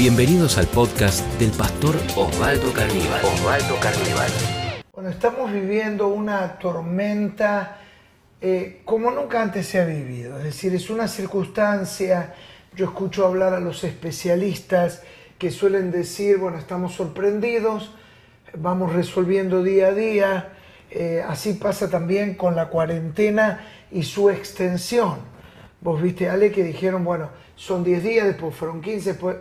Bienvenidos 0.00 0.56
al 0.56 0.66
podcast 0.66 1.26
del 1.38 1.50
pastor 1.50 1.94
Osvaldo 2.16 2.72
Carníbal. 2.72 3.22
Osvaldo 3.22 3.78
Carníbal. 3.80 4.30
Bueno, 4.94 5.10
estamos 5.10 5.52
viviendo 5.52 6.08
una 6.08 6.58
tormenta 6.58 7.76
eh, 8.40 8.80
como 8.86 9.10
nunca 9.10 9.42
antes 9.42 9.66
se 9.66 9.78
ha 9.78 9.84
vivido. 9.84 10.38
Es 10.38 10.44
decir, 10.44 10.74
es 10.74 10.88
una 10.88 11.06
circunstancia, 11.06 12.32
yo 12.74 12.86
escucho 12.86 13.26
hablar 13.26 13.52
a 13.52 13.60
los 13.60 13.84
especialistas 13.84 15.02
que 15.38 15.50
suelen 15.50 15.90
decir, 15.90 16.38
bueno, 16.38 16.56
estamos 16.56 16.94
sorprendidos, 16.94 17.94
vamos 18.56 18.94
resolviendo 18.94 19.62
día 19.62 19.88
a 19.88 19.92
día. 19.92 20.48
Eh, 20.90 21.22
así 21.28 21.52
pasa 21.52 21.90
también 21.90 22.36
con 22.36 22.56
la 22.56 22.70
cuarentena 22.70 23.66
y 23.92 24.04
su 24.04 24.30
extensión. 24.30 25.18
Vos 25.82 26.00
viste, 26.00 26.30
Ale, 26.30 26.52
que 26.52 26.64
dijeron, 26.64 27.04
bueno, 27.04 27.28
son 27.54 27.84
10 27.84 28.02
días, 28.02 28.26
después 28.26 28.54
fueron 28.54 28.80
15, 28.80 29.10
después 29.10 29.36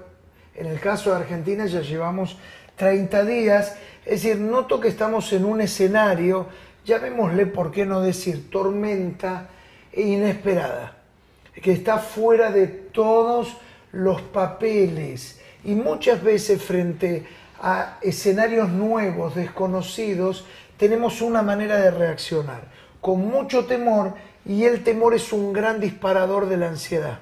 en 0.60 0.68
el 0.68 0.80
caso 0.80 1.12
de 1.12 1.18
Argentina 1.18 1.66
ya 1.66 1.82
llevamos 1.82 2.38
30 2.76 3.24
días. 3.24 3.78
Es 4.06 4.24
decir, 4.24 4.38
noto 4.38 4.80
que 4.80 4.90
estamos 4.90 5.32
en 5.32 5.46
un 5.46 5.62
escenario, 5.62 6.48
llamémosle, 6.86 7.46
¿por 7.46 7.72
qué 7.72 7.86
no 7.86 8.02
decir, 8.02 8.50
tormenta 8.50 9.50
inesperada? 9.96 10.98
Que 11.54 11.72
está 11.72 11.98
fuera 11.98 12.52
de 12.52 12.68
todos 12.68 13.56
los 13.94 14.22
papeles. 14.22 15.40
Y 15.64 15.76
muchas 15.76 16.22
veces 16.22 16.62
frente 16.62 17.26
a 17.62 17.98
escenarios 18.02 18.70
nuevos, 18.70 19.36
desconocidos, 19.36 20.46
tenemos 20.78 21.22
una 21.22 21.42
manera 21.42 21.78
de 21.78 21.92
reaccionar, 21.92 22.64
con 23.02 23.26
mucho 23.28 23.66
temor, 23.66 24.14
y 24.46 24.64
el 24.64 24.84
temor 24.84 25.14
es 25.14 25.32
un 25.32 25.54
gran 25.54 25.80
disparador 25.80 26.48
de 26.48 26.58
la 26.58 26.68
ansiedad. 26.70 27.20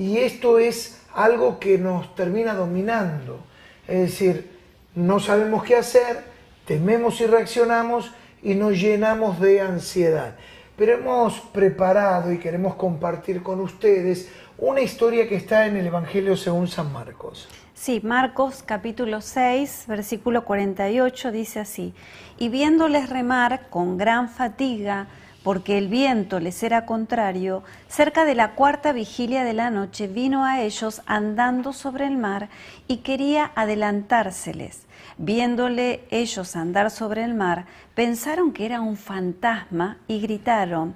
Y 0.00 0.16
esto 0.16 0.58
es 0.58 0.98
algo 1.14 1.58
que 1.58 1.76
nos 1.76 2.14
termina 2.14 2.54
dominando. 2.54 3.38
Es 3.86 4.00
decir, 4.00 4.50
no 4.94 5.20
sabemos 5.20 5.62
qué 5.62 5.76
hacer, 5.76 6.24
tememos 6.64 7.20
y 7.20 7.26
reaccionamos 7.26 8.10
y 8.42 8.54
nos 8.54 8.80
llenamos 8.80 9.38
de 9.40 9.60
ansiedad. 9.60 10.36
Pero 10.78 10.94
hemos 10.94 11.40
preparado 11.40 12.32
y 12.32 12.38
queremos 12.38 12.76
compartir 12.76 13.42
con 13.42 13.60
ustedes 13.60 14.30
una 14.56 14.80
historia 14.80 15.28
que 15.28 15.36
está 15.36 15.66
en 15.66 15.76
el 15.76 15.88
Evangelio 15.88 16.34
según 16.34 16.66
San 16.66 16.90
Marcos. 16.94 17.46
Sí, 17.74 18.00
Marcos 18.02 18.62
capítulo 18.64 19.20
6, 19.20 19.84
versículo 19.86 20.46
48 20.46 21.30
dice 21.30 21.60
así, 21.60 21.92
y 22.38 22.48
viéndoles 22.48 23.10
remar 23.10 23.68
con 23.68 23.98
gran 23.98 24.30
fatiga, 24.30 25.08
porque 25.42 25.78
el 25.78 25.88
viento 25.88 26.40
les 26.40 26.62
era 26.62 26.86
contrario, 26.86 27.62
cerca 27.88 28.24
de 28.24 28.34
la 28.34 28.54
cuarta 28.54 28.92
vigilia 28.92 29.44
de 29.44 29.54
la 29.54 29.70
noche 29.70 30.06
vino 30.06 30.44
a 30.44 30.60
ellos 30.60 31.02
andando 31.06 31.72
sobre 31.72 32.06
el 32.06 32.16
mar 32.16 32.48
y 32.88 32.98
quería 32.98 33.50
adelantárseles. 33.54 34.82
Viéndole 35.18 36.04
ellos 36.10 36.56
andar 36.56 36.90
sobre 36.90 37.24
el 37.24 37.34
mar, 37.34 37.66
pensaron 37.94 38.52
que 38.52 38.64
era 38.64 38.80
un 38.80 38.96
fantasma 38.96 39.98
y 40.06 40.20
gritaron, 40.20 40.94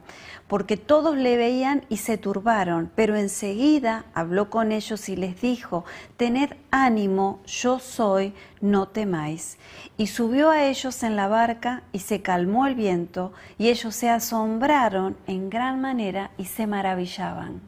porque 0.48 0.76
todos 0.76 1.16
le 1.16 1.36
veían 1.36 1.84
y 1.88 1.98
se 1.98 2.16
turbaron, 2.16 2.90
pero 2.94 3.16
enseguida 3.16 4.04
habló 4.14 4.50
con 4.50 4.72
ellos 4.72 5.08
y 5.08 5.16
les 5.16 5.40
dijo, 5.40 5.84
tened 6.16 6.54
ánimo, 6.70 7.40
yo 7.46 7.78
soy, 7.78 8.34
no 8.60 8.88
temáis. 8.88 9.58
Y 9.96 10.06
subió 10.06 10.50
a 10.50 10.64
ellos 10.64 11.02
en 11.02 11.16
la 11.16 11.28
barca 11.28 11.82
y 11.92 11.98
se 11.98 12.22
calmó 12.22 12.66
el 12.66 12.74
viento, 12.74 13.32
y 13.58 13.68
ellos 13.68 13.94
se 13.94 14.10
asombraron 14.10 15.16
en 15.26 15.50
gran 15.50 15.80
manera 15.80 16.30
y 16.38 16.46
se 16.46 16.66
maravillaban. 16.66 17.60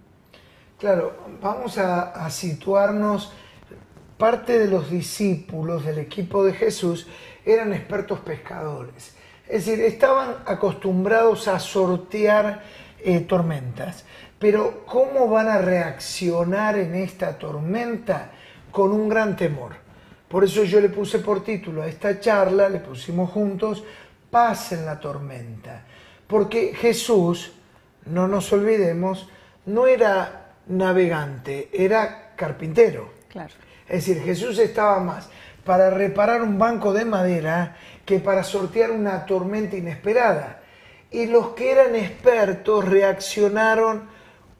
Claro, 0.78 1.14
vamos 1.40 1.78
a, 1.78 2.12
a 2.12 2.30
situarnos, 2.30 3.32
parte 4.18 4.58
de 4.58 4.68
los 4.68 4.90
discípulos 4.90 5.84
del 5.84 5.98
equipo 5.98 6.44
de 6.44 6.52
Jesús 6.52 7.06
eran 7.44 7.72
expertos 7.72 8.20
pescadores 8.20 9.16
es 9.48 9.66
decir, 9.66 9.84
estaban 9.84 10.36
acostumbrados 10.44 11.46
a 11.48 11.58
sortear 11.58 12.62
eh, 12.98 13.20
tormentas. 13.20 14.04
Pero 14.38 14.84
¿cómo 14.86 15.28
van 15.28 15.48
a 15.48 15.58
reaccionar 15.58 16.76
en 16.78 16.94
esta 16.96 17.38
tormenta? 17.38 18.32
Con 18.70 18.92
un 18.92 19.08
gran 19.08 19.36
temor. 19.36 19.72
Por 20.28 20.44
eso 20.44 20.64
yo 20.64 20.80
le 20.80 20.88
puse 20.88 21.20
por 21.20 21.44
título 21.44 21.82
a 21.82 21.86
esta 21.86 22.18
charla, 22.20 22.68
le 22.68 22.80
pusimos 22.80 23.30
juntos, 23.30 23.84
paz 24.30 24.72
en 24.72 24.84
la 24.84 24.98
tormenta. 24.98 25.84
Porque 26.26 26.74
Jesús, 26.74 27.52
no 28.06 28.26
nos 28.26 28.52
olvidemos, 28.52 29.28
no 29.66 29.86
era 29.86 30.54
navegante, 30.66 31.70
era 31.72 32.34
carpintero. 32.34 33.12
Claro. 33.28 33.54
Es 33.88 34.06
decir, 34.06 34.22
Jesús 34.22 34.58
estaba 34.58 34.98
más 35.00 35.28
para 35.64 35.90
reparar 35.90 36.42
un 36.42 36.58
banco 36.58 36.92
de 36.92 37.04
madera 37.04 37.76
que 38.04 38.20
para 38.20 38.44
sortear 38.44 38.90
una 38.90 39.26
tormenta 39.26 39.76
inesperada. 39.76 40.60
Y 41.10 41.26
los 41.26 41.48
que 41.48 41.72
eran 41.72 41.94
expertos 41.94 42.84
reaccionaron 42.84 44.08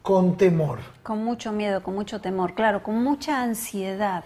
con 0.03 0.37
temor. 0.37 0.78
Con 1.03 1.25
mucho 1.25 1.53
miedo, 1.53 1.82
con 1.82 1.94
mucho 1.94 2.20
temor, 2.20 2.54
claro, 2.54 2.82
con 2.82 3.03
mucha 3.03 3.42
ansiedad. 3.42 4.25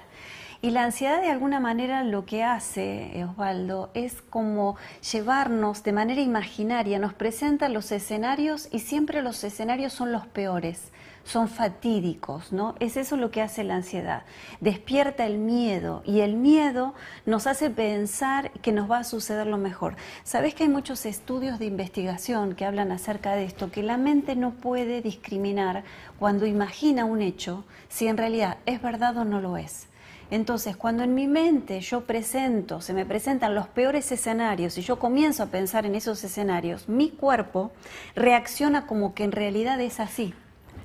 Y 0.63 0.71
la 0.71 0.85
ansiedad 0.85 1.23
de 1.23 1.31
alguna 1.31 1.59
manera 1.59 2.05
lo 2.05 2.27
que 2.27 2.45
hace, 2.45 3.25
Osvaldo, 3.25 3.91
es 3.95 4.21
como 4.21 4.77
llevarnos 5.11 5.83
de 5.83 5.93
manera 5.93 6.21
imaginaria, 6.21 6.99
nos 6.99 7.15
presenta 7.15 7.71
los 7.71 7.91
escenarios 7.93 8.69
y 8.71 8.81
siempre 8.81 9.23
los 9.23 9.43
escenarios 9.43 9.93
son 9.93 10.13
los 10.13 10.27
peores 10.27 10.93
son 11.25 11.49
fatídicos, 11.49 12.53
¿no? 12.53 12.75
Es 12.81 12.97
eso 12.97 13.17
lo 13.17 13.31
que 13.31 13.43
hace 13.43 13.63
la 13.63 13.77
ansiedad. 13.77 14.23
Despierta 14.61 15.27
el 15.27 15.39
miedo 15.39 16.03
y 16.05 16.21
el 16.21 16.35
miedo 16.35 16.95
nos 17.27 17.47
hace 17.47 17.71
pensar 17.71 18.51
que 18.63 18.73
nos 18.73 18.91
va 18.91 18.99
a 18.99 19.05
suceder 19.05 19.47
lo 19.47 19.59
mejor. 19.59 19.97
Sabes 20.25 20.55
que 20.55 20.65
hay 20.65 20.69
muchos 20.69 21.07
estudios 21.07 21.59
de 21.59 21.67
investigación 21.67 22.55
que 22.55 22.65
hablan 22.65 22.91
acerca 22.91 23.35
de 23.35 23.45
esto, 23.45 23.71
que 23.71 23.83
la 23.83 23.97
mente 23.97 24.35
no 24.35 24.53
puede 24.53 25.03
discriminar 25.03 25.85
cuando 26.19 26.47
imagina 26.47 27.05
un 27.05 27.23
hecho 27.23 27.65
si 27.89 28.07
en 28.09 28.17
realidad 28.17 28.59
es 28.67 28.83
verdad 28.83 29.17
o 29.19 29.25
no 29.25 29.41
lo 29.41 29.57
es. 29.57 29.90
Entonces, 30.31 30.77
cuando 30.77 31.03
en 31.03 31.15
mi 31.15 31.27
mente 31.27 31.81
yo 31.81 32.03
presento, 32.03 32.81
se 32.81 32.95
me 32.95 33.05
presentan 33.05 33.55
los 33.55 33.67
peores 33.67 34.13
escenarios 34.13 34.79
y 34.79 34.83
yo 34.83 34.99
comienzo 34.99 35.43
a 35.43 35.47
pensar 35.47 35.87
en 35.87 35.95
esos 35.95 36.23
escenarios, 36.23 36.89
mi 36.89 37.11
cuerpo 37.11 37.73
reacciona 38.15 38.87
como 38.87 39.15
que 39.15 39.25
en 39.25 39.33
realidad 39.33 39.81
es 39.81 39.99
así 40.01 40.35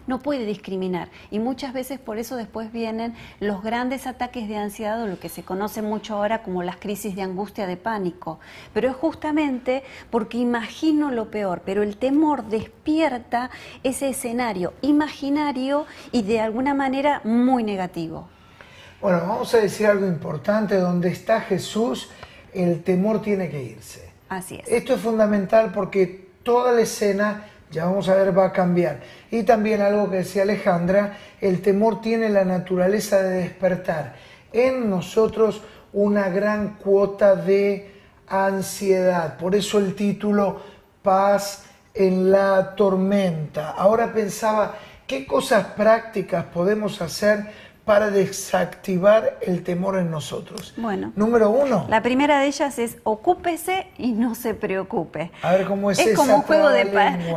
no 0.07 0.19
puede 0.19 0.45
discriminar. 0.45 1.09
Y 1.31 1.39
muchas 1.39 1.73
veces 1.73 1.99
por 1.99 2.17
eso 2.17 2.35
después 2.35 2.71
vienen 2.71 3.15
los 3.39 3.63
grandes 3.63 4.07
ataques 4.07 4.47
de 4.47 4.57
ansiedad 4.57 5.01
o 5.01 5.07
lo 5.07 5.19
que 5.19 5.29
se 5.29 5.43
conoce 5.43 5.81
mucho 5.81 6.15
ahora 6.15 6.43
como 6.43 6.63
las 6.63 6.77
crisis 6.77 7.15
de 7.15 7.23
angustia 7.23 7.67
de 7.67 7.77
pánico. 7.77 8.39
Pero 8.73 8.89
es 8.89 8.95
justamente 8.95 9.83
porque 10.09 10.37
imagino 10.37 11.11
lo 11.11 11.31
peor, 11.31 11.61
pero 11.65 11.83
el 11.83 11.97
temor 11.97 12.45
despierta 12.45 13.49
ese 13.83 14.09
escenario 14.09 14.73
imaginario 14.81 15.85
y 16.11 16.23
de 16.23 16.41
alguna 16.41 16.73
manera 16.73 17.21
muy 17.23 17.63
negativo. 17.63 18.29
Bueno, 19.01 19.19
vamos 19.21 19.53
a 19.53 19.57
decir 19.57 19.87
algo 19.87 20.07
importante, 20.07 20.77
donde 20.77 21.09
está 21.09 21.41
Jesús, 21.41 22.09
el 22.53 22.83
temor 22.83 23.21
tiene 23.21 23.49
que 23.49 23.61
irse. 23.61 24.09
Así 24.29 24.55
es. 24.55 24.67
Esto 24.67 24.95
es 24.95 25.01
fundamental 25.01 25.71
porque 25.73 26.29
toda 26.43 26.71
la 26.71 26.81
escena 26.81 27.45
ya 27.71 27.85
vamos 27.85 28.07
a 28.09 28.15
ver, 28.15 28.37
va 28.37 28.45
a 28.45 28.51
cambiar. 28.53 29.01
Y 29.31 29.43
también 29.43 29.81
algo 29.81 30.09
que 30.09 30.17
decía 30.17 30.43
Alejandra, 30.43 31.17
el 31.41 31.61
temor 31.61 32.01
tiene 32.01 32.29
la 32.29 32.45
naturaleza 32.45 33.21
de 33.21 33.37
despertar 33.41 34.15
en 34.53 34.89
nosotros 34.89 35.61
una 35.91 36.29
gran 36.29 36.75
cuota 36.75 37.35
de 37.35 37.91
ansiedad. 38.27 39.37
Por 39.37 39.55
eso 39.55 39.79
el 39.79 39.95
título 39.95 40.61
Paz 41.01 41.65
en 41.93 42.31
la 42.31 42.75
tormenta. 42.75 43.71
Ahora 43.71 44.13
pensaba, 44.13 44.75
¿qué 45.05 45.25
cosas 45.25 45.67
prácticas 45.67 46.45
podemos 46.45 47.01
hacer 47.01 47.45
para 47.85 48.09
desactivar 48.09 49.37
el 49.41 49.63
temor 49.63 49.99
en 49.99 50.09
nosotros. 50.09 50.73
Bueno. 50.75 51.13
Número 51.15 51.51
uno. 51.51 51.85
La 51.87 52.01
primera 52.01 52.39
de 52.39 52.47
ellas 52.47 52.79
es 52.79 52.97
ocúpese 53.03 53.87
y 53.99 54.11
no 54.11 54.33
se 54.33 54.55
preocupe. 54.55 55.31
A 55.43 55.51
ver 55.51 55.67
cómo 55.67 55.91
es 55.91 55.99
Es 55.99 56.15
como 56.15 56.35
un 56.35 56.41
juego 56.41 56.69
de, 56.69 56.85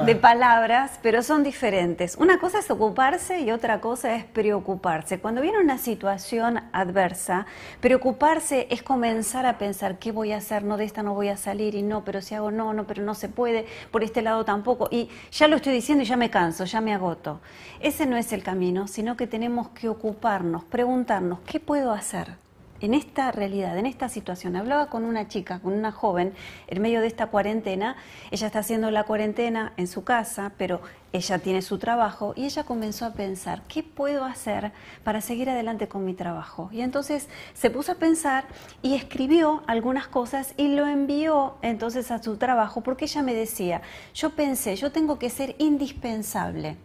de, 0.06 0.16
palabras, 0.16 0.98
pero 1.02 1.22
son 1.22 1.42
diferentes. 1.42 2.16
Una 2.16 2.38
cosa 2.38 2.60
es 2.60 2.70
ocuparse 2.70 3.40
y 3.40 3.50
otra 3.50 3.82
cosa 3.82 4.14
es 4.14 4.24
preocuparse. 4.24 5.20
Cuando 5.20 5.42
viene 5.42 5.60
una 5.60 5.76
situación 5.76 6.60
adversa, 6.72 7.44
preocuparse 7.80 8.68
es 8.70 8.82
comenzar 8.82 9.44
a 9.44 9.58
pensar 9.58 9.98
qué 9.98 10.12
voy 10.12 10.32
a 10.32 10.38
hacer, 10.38 10.64
no 10.64 10.78
de 10.78 10.84
esta 10.84 11.02
no 11.02 11.12
voy 11.12 11.28
a 11.28 11.36
salir 11.36 11.74
y 11.74 11.82
no, 11.82 12.04
pero 12.04 12.22
si 12.22 12.34
hago 12.34 12.50
no, 12.50 12.72
no, 12.72 12.86
pero 12.86 13.02
no 13.02 13.14
se 13.14 13.28
puede, 13.28 13.66
por 13.90 14.02
este 14.02 14.22
lado 14.22 14.46
tampoco. 14.46 14.88
Y 14.90 15.10
ya 15.30 15.46
lo 15.46 15.56
estoy 15.56 15.74
diciendo 15.74 16.04
y 16.04 16.06
ya 16.06 16.16
me 16.16 16.30
canso, 16.30 16.64
ya 16.64 16.80
me 16.80 16.94
agoto. 16.94 17.40
Ese 17.80 18.06
no 18.06 18.16
es 18.16 18.32
el 18.32 18.42
camino, 18.42 18.88
sino 18.88 19.14
que 19.14 19.26
tenemos 19.26 19.68
que 19.68 19.90
ocupar 19.90 20.37
preguntarnos, 20.64 21.40
¿qué 21.40 21.60
puedo 21.60 21.92
hacer? 21.92 22.36
en 22.80 22.94
esta 22.94 23.32
realidad, 23.32 23.76
en 23.78 23.86
esta 23.86 24.08
situación. 24.08 24.56
Hablaba 24.56 24.88
con 24.88 25.04
una 25.04 25.28
chica, 25.28 25.60
con 25.60 25.72
una 25.72 25.92
joven, 25.92 26.34
en 26.68 26.82
medio 26.82 27.00
de 27.00 27.06
esta 27.06 27.26
cuarentena. 27.26 27.96
Ella 28.30 28.46
está 28.46 28.60
haciendo 28.60 28.90
la 28.90 29.04
cuarentena 29.04 29.72
en 29.76 29.86
su 29.86 30.04
casa, 30.04 30.52
pero 30.56 30.80
ella 31.12 31.38
tiene 31.38 31.62
su 31.62 31.78
trabajo 31.78 32.34
y 32.36 32.44
ella 32.44 32.64
comenzó 32.64 33.06
a 33.06 33.14
pensar, 33.14 33.62
¿qué 33.66 33.82
puedo 33.82 34.24
hacer 34.24 34.72
para 35.04 35.20
seguir 35.20 35.48
adelante 35.48 35.88
con 35.88 36.04
mi 36.04 36.14
trabajo? 36.14 36.68
Y 36.70 36.82
entonces 36.82 37.28
se 37.54 37.70
puso 37.70 37.92
a 37.92 37.96
pensar 37.96 38.44
y 38.82 38.94
escribió 38.94 39.62
algunas 39.66 40.06
cosas 40.06 40.54
y 40.56 40.68
lo 40.68 40.86
envió 40.86 41.56
entonces 41.62 42.10
a 42.10 42.22
su 42.22 42.36
trabajo 42.36 42.82
porque 42.82 43.06
ella 43.06 43.22
me 43.22 43.34
decía, 43.34 43.80
yo 44.14 44.30
pensé, 44.30 44.76
yo 44.76 44.92
tengo 44.92 45.18
que 45.18 45.30
ser 45.30 45.56
indispensable 45.58 46.76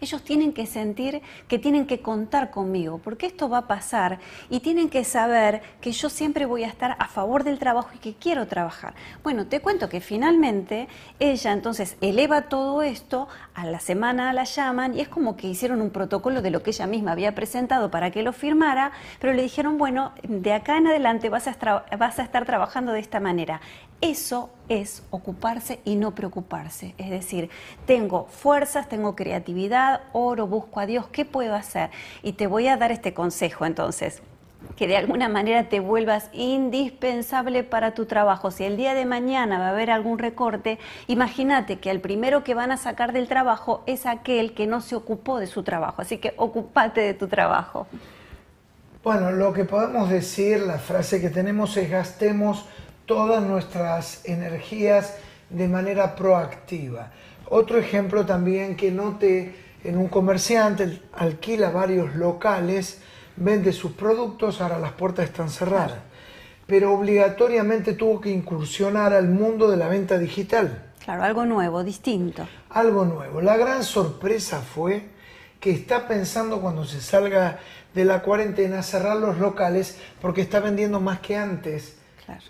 ellos 0.00 0.22
tienen 0.22 0.52
que 0.52 0.66
sentir 0.66 1.22
que 1.48 1.58
tienen 1.58 1.86
que 1.86 2.00
contar 2.00 2.50
conmigo, 2.50 3.00
porque 3.02 3.26
esto 3.26 3.48
va 3.48 3.58
a 3.58 3.66
pasar 3.66 4.18
y 4.50 4.60
tienen 4.60 4.88
que 4.88 5.04
saber 5.04 5.62
que 5.80 5.92
yo 5.92 6.08
siempre 6.08 6.46
voy 6.46 6.64
a 6.64 6.68
estar 6.68 6.96
a 6.98 7.08
favor 7.08 7.44
del 7.44 7.58
trabajo 7.58 7.90
y 7.94 7.98
que 7.98 8.14
quiero 8.14 8.46
trabajar. 8.46 8.94
Bueno, 9.22 9.46
te 9.46 9.60
cuento 9.60 9.88
que 9.88 10.00
finalmente 10.00 10.88
ella 11.18 11.52
entonces 11.52 11.96
eleva 12.00 12.42
todo 12.42 12.82
esto, 12.82 13.28
a 13.54 13.64
la 13.66 13.80
semana 13.80 14.32
la 14.32 14.44
llaman 14.44 14.94
y 14.94 15.00
es 15.00 15.08
como 15.08 15.36
que 15.36 15.46
hicieron 15.46 15.80
un 15.80 15.90
protocolo 15.90 16.42
de 16.42 16.50
lo 16.50 16.62
que 16.62 16.70
ella 16.70 16.86
misma 16.86 17.12
había 17.12 17.34
presentado 17.34 17.90
para 17.90 18.10
que 18.10 18.22
lo 18.22 18.32
firmara, 18.32 18.92
pero 19.20 19.32
le 19.32 19.42
dijeron, 19.42 19.78
bueno, 19.78 20.12
de 20.22 20.52
acá 20.52 20.76
en 20.76 20.88
adelante 20.88 21.28
vas 21.28 21.46
a, 21.48 21.84
vas 21.98 22.18
a 22.18 22.22
estar 22.22 22.44
trabajando 22.44 22.92
de 22.92 23.00
esta 23.00 23.20
manera. 23.20 23.60
Eso 24.00 24.50
es 24.68 25.02
ocuparse 25.10 25.80
y 25.84 25.96
no 25.96 26.14
preocuparse. 26.14 26.94
Es 26.98 27.10
decir, 27.10 27.50
tengo 27.86 28.26
fuerzas, 28.26 28.88
tengo 28.88 29.16
creatividad, 29.16 30.02
oro, 30.12 30.46
busco 30.46 30.80
a 30.80 30.86
Dios, 30.86 31.06
¿qué 31.08 31.24
puedo 31.24 31.54
hacer? 31.54 31.90
Y 32.22 32.32
te 32.32 32.46
voy 32.46 32.68
a 32.68 32.76
dar 32.76 32.92
este 32.92 33.14
consejo 33.14 33.64
entonces 33.64 34.22
que 34.74 34.86
de 34.86 34.96
alguna 34.96 35.28
manera 35.28 35.68
te 35.68 35.80
vuelvas 35.80 36.28
indispensable 36.32 37.62
para 37.62 37.94
tu 37.94 38.06
trabajo. 38.06 38.50
Si 38.50 38.64
el 38.64 38.76
día 38.76 38.94
de 38.94 39.04
mañana 39.04 39.58
va 39.58 39.66
a 39.66 39.70
haber 39.70 39.90
algún 39.90 40.18
recorte, 40.18 40.78
imagínate 41.06 41.78
que 41.78 41.90
el 41.90 42.00
primero 42.00 42.42
que 42.42 42.54
van 42.54 42.72
a 42.72 42.76
sacar 42.76 43.12
del 43.12 43.28
trabajo 43.28 43.82
es 43.86 44.06
aquel 44.06 44.54
que 44.54 44.66
no 44.66 44.80
se 44.80 44.96
ocupó 44.96 45.38
de 45.38 45.46
su 45.46 45.62
trabajo. 45.62 46.02
Así 46.02 46.18
que 46.18 46.34
ocupate 46.36 47.00
de 47.00 47.14
tu 47.14 47.28
trabajo. 47.28 47.86
Bueno, 49.04 49.30
lo 49.30 49.52
que 49.52 49.64
podemos 49.64 50.10
decir, 50.10 50.60
la 50.60 50.78
frase 50.78 51.20
que 51.20 51.30
tenemos 51.30 51.76
es 51.76 51.88
gastemos 51.88 52.66
todas 53.06 53.42
nuestras 53.42 54.20
energías 54.24 55.14
de 55.48 55.68
manera 55.68 56.16
proactiva. 56.16 57.12
Otro 57.48 57.78
ejemplo 57.78 58.26
también 58.26 58.76
que 58.76 58.90
note 58.90 59.54
en 59.84 59.96
un 59.96 60.08
comerciante 60.08 61.00
alquila 61.12 61.70
varios 61.70 62.16
locales, 62.16 63.00
vende 63.36 63.72
sus 63.72 63.92
productos, 63.92 64.60
ahora 64.60 64.78
las 64.78 64.92
puertas 64.92 65.26
están 65.26 65.48
cerradas, 65.48 66.00
pero 66.66 66.92
obligatoriamente 66.92 67.92
tuvo 67.92 68.20
que 68.20 68.30
incursionar 68.30 69.12
al 69.12 69.28
mundo 69.28 69.70
de 69.70 69.76
la 69.76 69.86
venta 69.86 70.18
digital. 70.18 70.92
Claro, 71.04 71.22
algo 71.22 71.46
nuevo, 71.46 71.84
distinto. 71.84 72.48
Algo 72.70 73.04
nuevo. 73.04 73.40
La 73.40 73.56
gran 73.56 73.84
sorpresa 73.84 74.60
fue 74.60 75.04
que 75.60 75.70
está 75.70 76.08
pensando 76.08 76.60
cuando 76.60 76.84
se 76.84 77.00
salga 77.00 77.60
de 77.94 78.04
la 78.04 78.22
cuarentena 78.22 78.82
cerrar 78.82 79.16
los 79.16 79.38
locales 79.38 79.98
porque 80.20 80.40
está 80.40 80.58
vendiendo 80.58 80.98
más 80.98 81.20
que 81.20 81.36
antes 81.36 81.96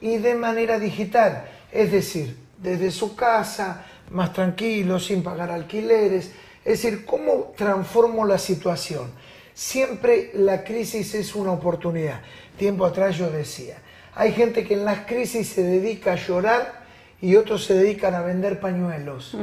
y 0.01 0.19
de 0.19 0.35
manera 0.35 0.79
digital, 0.79 1.49
es 1.73 1.93
decir, 1.93 2.37
desde 2.59 2.91
su 2.91 3.15
casa, 3.15 3.85
más 4.11 4.33
tranquilo, 4.33 4.99
sin 4.99 5.23
pagar 5.23 5.51
alquileres. 5.51 6.33
Es 6.65 6.83
decir, 6.83 7.05
¿cómo 7.05 7.53
transformo 7.57 8.25
la 8.25 8.39
situación? 8.39 9.11
Siempre 9.55 10.31
la 10.35 10.65
crisis 10.65 11.15
es 11.15 11.35
una 11.35 11.53
oportunidad. 11.53 12.21
Tiempo 12.59 12.85
atrás 12.85 13.17
yo 13.17 13.31
decía, 13.31 13.79
hay 14.15 14.33
gente 14.33 14.65
que 14.65 14.75
en 14.75 14.85
las 14.85 15.01
crisis 15.07 15.49
se 15.49 15.63
dedica 15.63 16.13
a 16.13 16.17
llorar 16.17 16.87
y 17.21 17.37
otros 17.37 17.65
se 17.65 17.75
dedican 17.75 18.15
a 18.15 18.23
vender 18.23 18.61
pañuelos. 18.61 19.37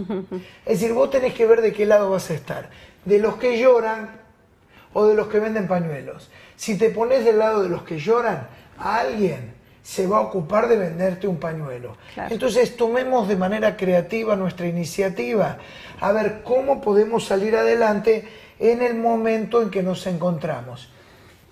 Es 0.65 0.79
decir, 0.79 0.93
vos 0.93 1.09
tenés 1.09 1.33
que 1.33 1.45
ver 1.45 1.61
de 1.61 1.73
qué 1.73 1.85
lado 1.85 2.09
vas 2.09 2.29
a 2.29 2.33
estar, 2.33 2.69
de 3.05 3.19
los 3.19 3.35
que 3.37 3.57
lloran 3.57 4.21
o 4.93 5.05
de 5.07 5.15
los 5.15 5.27
que 5.27 5.39
venden 5.39 5.67
pañuelos. 5.67 6.29
Si 6.55 6.77
te 6.77 6.89
pones 6.89 7.25
del 7.25 7.39
lado 7.39 7.63
de 7.63 7.69
los 7.69 7.83
que 7.83 7.99
lloran, 7.99 8.47
a 8.77 8.99
alguien 8.99 9.53
se 9.83 10.07
va 10.07 10.17
a 10.17 10.21
ocupar 10.21 10.69
de 10.69 10.77
venderte 10.77 11.27
un 11.27 11.37
pañuelo. 11.37 11.97
Entonces 12.29 12.75
tomemos 12.77 13.27
de 13.27 13.35
manera 13.35 13.75
creativa 13.75 14.35
nuestra 14.35 14.65
iniciativa, 14.65 15.57
a 15.99 16.11
ver 16.13 16.41
cómo 16.43 16.81
podemos 16.81 17.25
salir 17.25 17.55
adelante 17.55 18.27
en 18.59 18.81
el 18.81 18.95
momento 18.95 19.61
en 19.61 19.69
que 19.69 19.83
nos 19.83 20.07
encontramos. 20.07 20.89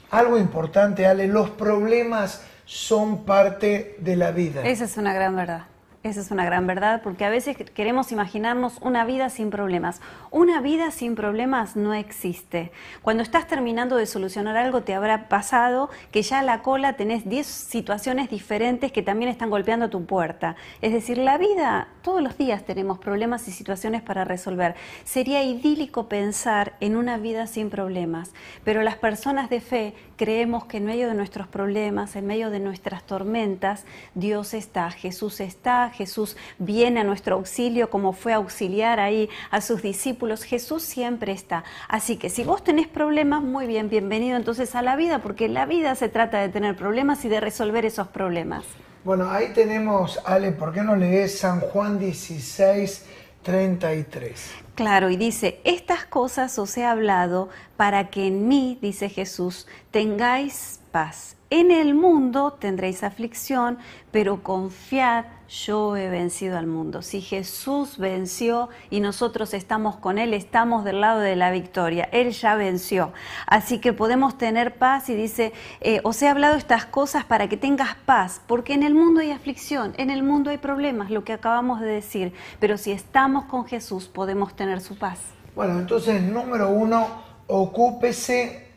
Algo 0.09 0.37
importante, 0.37 1.05
Ale, 1.05 1.27
los 1.27 1.49
problemas 1.49 2.43
son 2.65 3.25
parte 3.25 3.97
de 3.99 4.15
la 4.15 4.31
vida. 4.31 4.63
Esa 4.63 4.85
es 4.85 4.95
una 4.95 5.13
gran 5.13 5.35
verdad. 5.35 5.65
Esa 6.03 6.21
es 6.21 6.31
una 6.31 6.45
gran 6.45 6.65
verdad, 6.65 7.03
porque 7.03 7.25
a 7.25 7.29
veces 7.29 7.55
queremos 7.75 8.11
imaginarnos 8.11 8.79
una 8.81 9.05
vida 9.05 9.29
sin 9.29 9.51
problemas. 9.51 10.01
Una 10.31 10.59
vida 10.59 10.89
sin 10.89 11.13
problemas 11.13 11.75
no 11.75 11.93
existe. 11.93 12.71
Cuando 13.03 13.21
estás 13.21 13.45
terminando 13.45 13.97
de 13.97 14.07
solucionar 14.07 14.57
algo, 14.57 14.81
te 14.81 14.95
habrá 14.95 15.29
pasado 15.29 15.91
que 16.11 16.23
ya 16.23 16.39
a 16.39 16.43
la 16.43 16.63
cola 16.63 16.93
tenés 16.93 17.29
10 17.29 17.45
situaciones 17.45 18.31
diferentes 18.31 18.91
que 18.91 19.03
también 19.03 19.29
están 19.29 19.51
golpeando 19.51 19.91
tu 19.91 20.03
puerta. 20.05 20.55
Es 20.81 20.91
decir, 20.91 21.19
la 21.19 21.37
vida, 21.37 21.89
todos 22.01 22.23
los 22.23 22.35
días 22.35 22.65
tenemos 22.65 22.97
problemas 22.97 23.47
y 23.47 23.51
situaciones 23.51 24.01
para 24.01 24.25
resolver. 24.25 24.73
Sería 25.03 25.43
idílico 25.43 26.09
pensar 26.09 26.73
en 26.79 26.95
una 26.95 27.19
vida 27.19 27.45
sin 27.45 27.69
problemas, 27.69 28.33
pero 28.63 28.81
las 28.81 28.95
personas 28.95 29.51
de 29.51 29.61
fe 29.61 29.93
creemos 30.17 30.65
que 30.65 30.77
en 30.77 30.85
medio 30.85 31.07
de 31.07 31.13
nuestros 31.13 31.47
problemas, 31.47 32.15
en 32.15 32.25
medio 32.25 32.49
de 32.49 32.59
nuestras 32.59 33.03
tormentas, 33.03 33.85
Dios 34.15 34.55
está, 34.55 34.89
Jesús 34.89 35.39
está, 35.41 35.90
Jesús 35.91 36.35
viene 36.57 37.01
a 37.01 37.03
nuestro 37.03 37.35
auxilio 37.35 37.89
como 37.89 38.13
fue 38.13 38.33
a 38.33 38.37
auxiliar 38.37 38.99
ahí 38.99 39.29
a 39.49 39.61
sus 39.61 39.81
discípulos. 39.81 40.43
Jesús 40.43 40.83
siempre 40.83 41.31
está. 41.31 41.63
Así 41.87 42.17
que 42.17 42.29
si 42.29 42.43
vos 42.43 42.63
tenés 42.63 42.87
problemas, 42.87 43.43
muy 43.43 43.67
bien, 43.67 43.89
bienvenido 43.89 44.37
entonces 44.37 44.75
a 44.75 44.81
la 44.81 44.95
vida, 44.95 45.19
porque 45.19 45.47
la 45.47 45.65
vida 45.65 45.95
se 45.95 46.09
trata 46.09 46.39
de 46.39 46.49
tener 46.49 46.75
problemas 46.75 47.23
y 47.25 47.29
de 47.29 47.39
resolver 47.39 47.85
esos 47.85 48.07
problemas. 48.07 48.65
Bueno, 49.03 49.31
ahí 49.31 49.51
tenemos, 49.53 50.19
Ale, 50.25 50.51
¿por 50.51 50.73
qué 50.73 50.83
no 50.83 50.95
lees 50.95 51.39
San 51.39 51.59
Juan 51.59 51.97
16, 51.97 53.05
33? 53.41 54.51
Claro, 54.75 55.09
y 55.09 55.17
dice, 55.17 55.59
estas 55.63 56.05
cosas 56.05 56.59
os 56.59 56.77
he 56.77 56.85
hablado 56.85 57.49
para 57.77 58.09
que 58.09 58.27
en 58.27 58.47
mí, 58.47 58.77
dice 58.81 59.09
Jesús, 59.09 59.67
tengáis 59.89 60.80
paz. 60.91 61.37
En 61.49 61.69
el 61.69 61.95
mundo 61.95 62.53
tendréis 62.53 63.03
aflicción, 63.03 63.77
pero 64.11 64.41
confiad, 64.41 65.25
yo 65.49 65.97
he 65.97 66.09
vencido 66.09 66.57
al 66.57 66.65
mundo. 66.65 67.01
Si 67.01 67.19
Jesús 67.19 67.97
venció 67.97 68.69
y 68.89 69.01
nosotros 69.01 69.53
estamos 69.53 69.97
con 69.97 70.17
Él, 70.17 70.33
estamos 70.33 70.85
del 70.85 71.01
lado 71.01 71.19
de 71.19 71.35
la 71.35 71.51
victoria. 71.51 72.07
Él 72.13 72.31
ya 72.31 72.55
venció. 72.55 73.11
Así 73.47 73.79
que 73.79 73.91
podemos 73.91 74.37
tener 74.37 74.77
paz 74.77 75.09
y 75.09 75.15
dice, 75.15 75.51
eh, 75.81 75.99
os 76.05 76.21
he 76.21 76.29
hablado 76.29 76.55
estas 76.55 76.85
cosas 76.85 77.25
para 77.25 77.49
que 77.49 77.57
tengas 77.57 77.95
paz, 78.05 78.41
porque 78.47 78.73
en 78.73 78.83
el 78.83 78.93
mundo 78.93 79.19
hay 79.19 79.31
aflicción, 79.31 79.93
en 79.97 80.09
el 80.09 80.23
mundo 80.23 80.51
hay 80.51 80.57
problemas, 80.57 81.11
lo 81.11 81.25
que 81.25 81.33
acabamos 81.33 81.81
de 81.81 81.87
decir. 81.87 82.33
Pero 82.61 82.77
si 82.77 82.93
estamos 82.93 83.43
con 83.43 83.65
Jesús, 83.65 84.07
podemos 84.07 84.55
tener 84.55 84.79
su 84.79 84.97
paz. 84.97 85.19
Bueno, 85.53 85.79
entonces, 85.79 86.21
número 86.21 86.69
uno, 86.69 87.07
ocúpese 87.47 88.70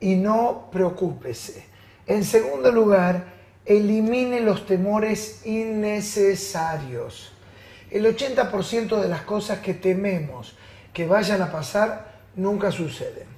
y 0.00 0.16
no 0.16 0.68
preocúpese. 0.70 1.66
En 2.06 2.24
segundo 2.24 2.72
lugar, 2.72 3.34
elimine 3.64 4.40
los 4.40 4.66
temores 4.66 5.44
innecesarios. 5.46 7.32
El 7.90 8.04
80% 8.06 9.00
de 9.00 9.08
las 9.08 9.22
cosas 9.22 9.58
que 9.58 9.74
tememos 9.74 10.56
que 10.92 11.06
vayan 11.06 11.42
a 11.42 11.52
pasar 11.52 12.20
nunca 12.34 12.70
suceden. 12.72 13.28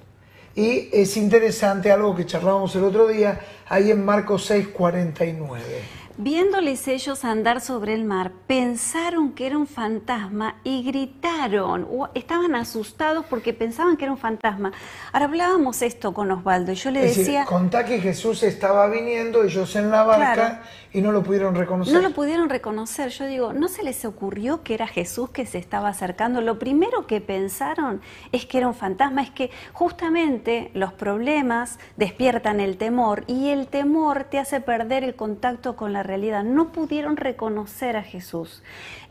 Y 0.55 0.89
es 0.91 1.15
interesante 1.15 1.91
algo 1.91 2.15
que 2.15 2.25
charlábamos 2.25 2.75
el 2.75 2.83
otro 2.83 3.07
día, 3.07 3.39
ahí 3.67 3.91
en 3.91 4.03
Marcos 4.03 4.49
6:49. 4.49 6.00
Viéndoles 6.17 6.87
ellos 6.87 7.23
andar 7.25 7.61
sobre 7.61 7.93
el 7.93 8.03
mar, 8.03 8.31
pensaron 8.47 9.33
que 9.33 9.47
era 9.47 9.57
un 9.57 9.67
fantasma 9.67 10.57
y 10.63 10.83
gritaron. 10.83 11.87
Estaban 12.13 12.55
asustados 12.55 13.25
porque 13.29 13.53
pensaban 13.53 13.97
que 13.97 14.05
era 14.05 14.11
un 14.11 14.17
fantasma. 14.17 14.71
Ahora 15.11 15.25
hablábamos 15.25 15.81
esto 15.81 16.13
con 16.13 16.31
Osvaldo 16.31 16.71
y 16.71 16.75
yo 16.75 16.91
le 16.91 17.01
decía... 17.01 17.45
contá 17.45 17.85
que 17.85 17.99
Jesús 17.99 18.43
estaba 18.43 18.87
viniendo, 18.87 19.43
ellos 19.43 19.75
en 19.75 19.89
la 19.89 20.03
barca 20.03 20.63
y 20.93 21.01
no 21.01 21.11
lo 21.11 21.23
pudieron 21.23 21.55
reconocer. 21.55 21.93
No 21.93 22.01
lo 22.01 22.13
pudieron 22.13 22.49
reconocer. 22.49 23.09
Yo 23.09 23.25
digo, 23.25 23.53
¿no 23.53 23.67
se 23.69 23.83
les 23.83 24.03
ocurrió 24.03 24.61
que 24.63 24.73
era 24.73 24.87
Jesús 24.87 25.29
que 25.29 25.45
se 25.45 25.57
estaba 25.57 25.89
acercando? 25.89 26.41
Lo 26.41 26.59
primero 26.59 27.07
que 27.07 27.21
pensaron 27.21 28.01
es 28.31 28.45
que 28.45 28.57
era 28.57 28.67
un 28.67 28.73
fantasma, 28.73 29.21
es 29.21 29.31
que 29.31 29.51
justamente 29.71 30.69
los 30.73 30.91
problemas 30.91 31.79
despiertan 31.95 32.59
el 32.59 32.77
temor 32.77 33.23
y 33.27 33.49
el 33.49 33.67
temor 33.67 34.25
te 34.25 34.39
hace 34.39 34.59
perder 34.59 35.03
el 35.03 35.15
contacto 35.15 35.75
con 35.75 35.93
la 35.93 36.03
realidad, 36.03 36.43
no 36.43 36.71
pudieron 36.71 37.15
reconocer 37.15 37.95
a 37.95 38.03
Jesús. 38.03 38.61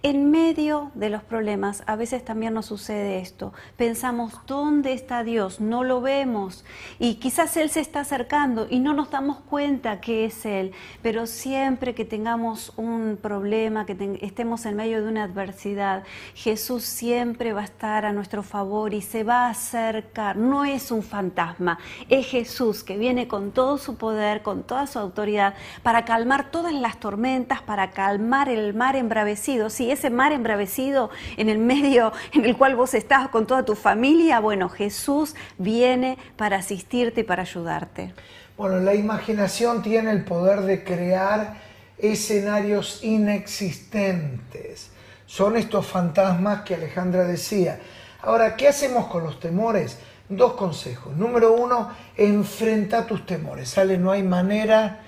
En 0.02 0.30
medio 0.30 0.90
de 0.94 1.10
los 1.10 1.22
problemas, 1.22 1.82
a 1.86 1.94
veces 1.94 2.24
también 2.24 2.54
nos 2.54 2.64
sucede 2.64 3.18
esto. 3.18 3.52
Pensamos, 3.76 4.32
¿dónde 4.46 4.94
está 4.94 5.24
Dios? 5.24 5.60
No 5.60 5.84
lo 5.84 6.00
vemos. 6.00 6.64
Y 6.98 7.16
quizás 7.16 7.58
Él 7.58 7.68
se 7.68 7.80
está 7.80 8.00
acercando 8.00 8.66
y 8.70 8.78
no 8.78 8.94
nos 8.94 9.10
damos 9.10 9.40
cuenta 9.40 10.00
que 10.00 10.24
es 10.24 10.46
Él. 10.46 10.72
Pero 11.02 11.26
siempre 11.26 11.69
que 11.78 12.04
tengamos 12.04 12.72
un 12.76 13.18
problema, 13.20 13.86
que 13.86 14.18
estemos 14.22 14.66
en 14.66 14.76
medio 14.76 15.02
de 15.02 15.08
una 15.08 15.24
adversidad, 15.24 16.04
Jesús 16.34 16.84
siempre 16.84 17.52
va 17.52 17.62
a 17.62 17.64
estar 17.64 18.04
a 18.04 18.12
nuestro 18.12 18.42
favor 18.42 18.92
y 18.94 19.02
se 19.02 19.24
va 19.24 19.46
a 19.46 19.50
acercar. 19.50 20.36
No 20.36 20.64
es 20.64 20.90
un 20.90 21.02
fantasma, 21.02 21.78
es 22.08 22.26
Jesús 22.26 22.82
que 22.82 22.98
viene 22.98 23.28
con 23.28 23.52
todo 23.52 23.78
su 23.78 23.96
poder, 23.96 24.42
con 24.42 24.62
toda 24.62 24.86
su 24.86 24.98
autoridad, 24.98 25.54
para 25.82 26.04
calmar 26.04 26.50
todas 26.50 26.74
las 26.74 26.98
tormentas, 26.98 27.62
para 27.62 27.90
calmar 27.90 28.48
el 28.48 28.74
mar 28.74 28.96
embravecido 28.96 29.68
ese 29.90 30.10
mar 30.10 30.32
embravecido 30.32 31.10
en 31.36 31.48
el 31.48 31.58
medio 31.58 32.12
en 32.32 32.44
el 32.44 32.56
cual 32.56 32.76
vos 32.76 32.94
estás 32.94 33.28
con 33.28 33.46
toda 33.46 33.64
tu 33.64 33.74
familia, 33.74 34.40
bueno, 34.40 34.68
Jesús 34.68 35.34
viene 35.58 36.18
para 36.36 36.56
asistirte 36.56 37.22
y 37.22 37.24
para 37.24 37.42
ayudarte. 37.42 38.12
Bueno, 38.60 38.78
la 38.80 38.94
imaginación 38.94 39.80
tiene 39.80 40.10
el 40.10 40.22
poder 40.22 40.60
de 40.60 40.84
crear 40.84 41.54
escenarios 41.96 43.02
inexistentes. 43.02 44.90
Son 45.24 45.56
estos 45.56 45.86
fantasmas 45.86 46.60
que 46.60 46.74
Alejandra 46.74 47.24
decía. 47.24 47.80
Ahora, 48.20 48.56
¿qué 48.56 48.68
hacemos 48.68 49.06
con 49.06 49.24
los 49.24 49.40
temores? 49.40 49.96
Dos 50.28 50.52
consejos. 50.52 51.16
Número 51.16 51.54
uno, 51.54 51.88
enfrenta 52.18 53.06
tus 53.06 53.24
temores. 53.24 53.70
Sale, 53.70 53.96
no 53.96 54.10
hay 54.10 54.22
manera 54.22 55.00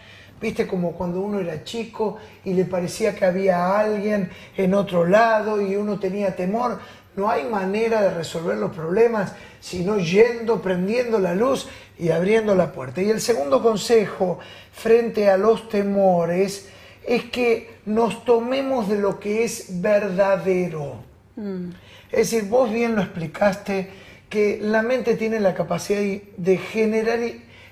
Viste 0.42 0.66
como 0.66 0.90
cuando 0.90 1.20
uno 1.20 1.38
era 1.38 1.62
chico 1.62 2.16
y 2.44 2.52
le 2.52 2.64
parecía 2.64 3.14
que 3.14 3.24
había 3.24 3.78
alguien 3.78 4.28
en 4.56 4.74
otro 4.74 5.06
lado 5.06 5.60
y 5.60 5.76
uno 5.76 6.00
tenía 6.00 6.34
temor. 6.34 6.80
No 7.16 7.30
hay 7.30 7.44
manera 7.44 8.02
de 8.02 8.10
resolver 8.10 8.56
los 8.56 8.74
problemas 8.74 9.32
sino 9.60 9.98
yendo, 9.98 10.60
prendiendo 10.60 11.18
la 11.20 11.34
luz 11.34 11.68
y 11.98 12.10
abriendo 12.10 12.54
la 12.54 12.72
puerta. 12.72 13.00
Y 13.00 13.10
el 13.10 13.20
segundo 13.20 13.62
consejo 13.62 14.40
frente 14.72 15.30
a 15.30 15.36
los 15.36 15.68
temores 15.68 16.68
es 17.06 17.24
que 17.24 17.76
nos 17.86 18.24
tomemos 18.24 18.88
de 18.88 18.98
lo 18.98 19.20
que 19.20 19.44
es 19.44 19.80
verdadero. 19.80 20.96
Mm. 21.36 21.68
Es 22.10 22.30
decir, 22.30 22.48
vos 22.48 22.70
bien 22.70 22.96
lo 22.96 23.02
explicaste, 23.02 23.88
que 24.28 24.58
la 24.60 24.82
mente 24.82 25.14
tiene 25.14 25.40
la 25.40 25.54
capacidad 25.54 26.00
de 26.36 26.58
generar 26.58 27.20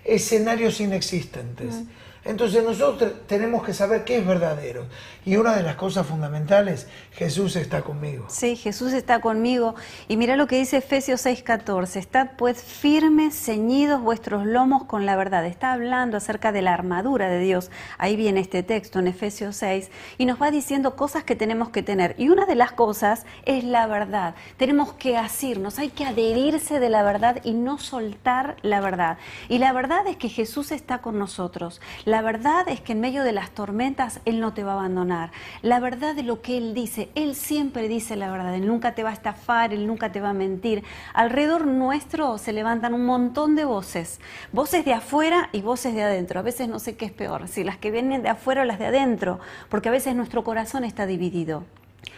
escenarios 0.05 0.81
inexistentes. 0.81 1.75
Mm. 1.75 1.89
Entonces 2.31 2.63
nosotros 2.63 3.13
tenemos 3.27 3.65
que 3.65 3.75
saber 3.75 4.05
qué 4.05 4.19
es 4.19 4.25
verdadero. 4.25 4.87
Y 5.27 5.37
una 5.37 5.57
de 5.57 5.65
las 5.65 5.75
cosas 5.75 6.07
fundamentales, 6.07 6.87
Jesús 7.11 7.57
está 7.57 7.83
conmigo. 7.83 8.27
Sí, 8.29 8.55
Jesús 8.55 8.93
está 8.93 9.21
conmigo. 9.21 9.75
Y 10.07 10.17
mira 10.17 10.37
lo 10.37 10.47
que 10.47 10.57
dice 10.57 10.77
Efesios 10.77 11.27
6:14. 11.27 11.99
Estad 11.99 12.31
pues 12.39 12.63
firmes, 12.63 13.35
ceñidos 13.35 14.01
vuestros 14.01 14.47
lomos 14.47 14.85
con 14.85 15.07
la 15.07 15.17
verdad. 15.17 15.45
Está 15.45 15.73
hablando 15.73 16.17
acerca 16.17 16.53
de 16.53 16.63
la 16.63 16.73
armadura 16.73 17.29
de 17.29 17.41
Dios. 17.41 17.69
Ahí 17.99 18.15
viene 18.15 18.39
este 18.39 18.63
texto 18.63 19.01
en 19.01 19.09
Efesios 19.09 19.57
6. 19.57 19.91
Y 20.17 20.25
nos 20.25 20.41
va 20.41 20.53
diciendo 20.53 20.95
cosas 20.95 21.25
que 21.25 21.35
tenemos 21.35 21.71
que 21.71 21.83
tener. 21.83 22.15
Y 22.17 22.29
una 22.29 22.47
de 22.47 22.55
las 22.55 22.71
cosas 22.71 23.27
es 23.45 23.65
la 23.65 23.89
verdad. 23.89 24.37
Tenemos 24.57 24.93
que 24.93 25.17
asirnos, 25.17 25.81
hay 25.81 25.91
que 25.91 26.05
adherirse 26.05 26.79
de 26.79 26.91
la 26.91 27.03
verdad 27.03 27.41
y 27.43 27.55
no 27.55 27.79
soltar 27.79 28.55
la 28.63 28.81
verdad. 28.81 29.19
Y 29.49 29.59
la 29.59 29.73
verdad 29.73 30.07
es 30.07 30.17
que 30.17 30.29
Jesús 30.29 30.71
está 30.71 30.99
con 30.99 31.19
nosotros. 31.19 31.81
La 32.21 32.27
verdad 32.33 32.69
es 32.69 32.83
que 32.83 32.93
en 32.93 33.01
medio 33.01 33.25
de 33.25 33.33
las 33.33 33.51
tormentas 33.53 34.21
Él 34.27 34.41
no 34.41 34.53
te 34.53 34.63
va 34.63 34.73
a 34.73 34.75
abandonar. 34.75 35.31
La 35.63 35.81
verdad 35.81 36.15
de 36.15 36.23
lo 36.23 36.43
que 36.43 36.59
Él 36.59 36.75
dice, 36.75 37.09
Él 37.15 37.35
siempre 37.35 37.89
dice 37.89 38.15
la 38.15 38.31
verdad. 38.31 38.55
Él 38.55 38.67
nunca 38.67 38.95
te 38.95 39.03
va 39.03 39.09
a 39.09 39.15
estafar, 39.15 39.73
Él 39.73 39.87
nunca 39.87 40.13
te 40.13 40.21
va 40.21 40.29
a 40.29 40.35
mentir. 40.35 40.85
Alrededor 41.15 41.67
nuestro 41.67 42.37
se 42.37 42.53
levantan 42.53 42.93
un 42.93 43.07
montón 43.07 43.57
de 43.57 43.65
voces. 43.65 44.21
Voces 44.53 44.85
de 44.85 44.93
afuera 44.93 45.49
y 45.53 45.63
voces 45.63 45.95
de 45.95 46.03
adentro. 46.03 46.39
A 46.39 46.43
veces 46.43 46.69
no 46.69 46.79
sé 46.79 46.95
qué 46.95 47.07
es 47.07 47.13
peor, 47.13 47.49
si 47.49 47.65
las 47.65 47.79
que 47.79 47.91
vienen 47.91 48.23
de 48.23 48.29
afuera 48.29 48.61
o 48.61 48.65
las 48.67 48.79
de 48.79 48.89
adentro, 48.89 49.41
porque 49.71 49.89
a 49.89 49.93
veces 49.93 50.15
nuestro 50.15 50.45
corazón 50.45 50.85
está 50.85 51.07
dividido 51.07 51.65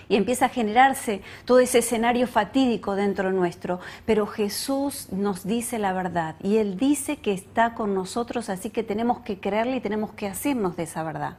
y 0.08 0.16
empieza 0.16 0.46
a 0.46 0.48
generarse 0.48 1.22
todo 1.44 1.58
ese 1.60 1.78
escenario 1.78 2.26
fatídico 2.26 2.94
dentro 2.96 3.32
nuestro. 3.32 3.80
Pero 4.04 4.26
Jesús 4.26 5.08
nos 5.10 5.46
dice 5.46 5.78
la 5.78 5.92
verdad 5.92 6.34
y 6.42 6.58
Él 6.58 6.76
dice 6.76 7.16
que 7.16 7.32
está 7.32 7.74
con 7.74 7.94
nosotros, 7.94 8.48
así 8.48 8.70
que 8.70 8.82
tenemos 8.82 9.20
que 9.20 9.40
creerle 9.40 9.76
y 9.76 9.80
tenemos 9.80 10.12
que 10.12 10.26
hacernos 10.26 10.76
de 10.76 10.82
esa 10.82 11.02
verdad. 11.02 11.36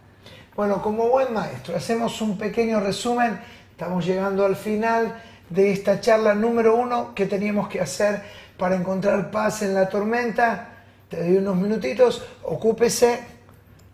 Bueno, 0.55 0.81
como 0.81 1.07
buen 1.09 1.33
maestro, 1.33 1.75
hacemos 1.75 2.21
un 2.21 2.37
pequeño 2.37 2.79
resumen. 2.79 3.39
Estamos 3.71 4.05
llegando 4.05 4.45
al 4.45 4.55
final 4.55 5.15
de 5.49 5.71
esta 5.71 5.99
charla 5.99 6.33
número 6.33 6.75
uno 6.75 7.13
que 7.15 7.25
teníamos 7.25 7.67
que 7.67 7.81
hacer 7.81 8.21
para 8.57 8.75
encontrar 8.75 9.31
paz 9.31 9.61
en 9.61 9.73
la 9.73 9.89
tormenta. 9.89 10.69
Te 11.09 11.23
doy 11.23 11.37
unos 11.37 11.57
minutitos, 11.57 12.23
ocúpese 12.43 13.32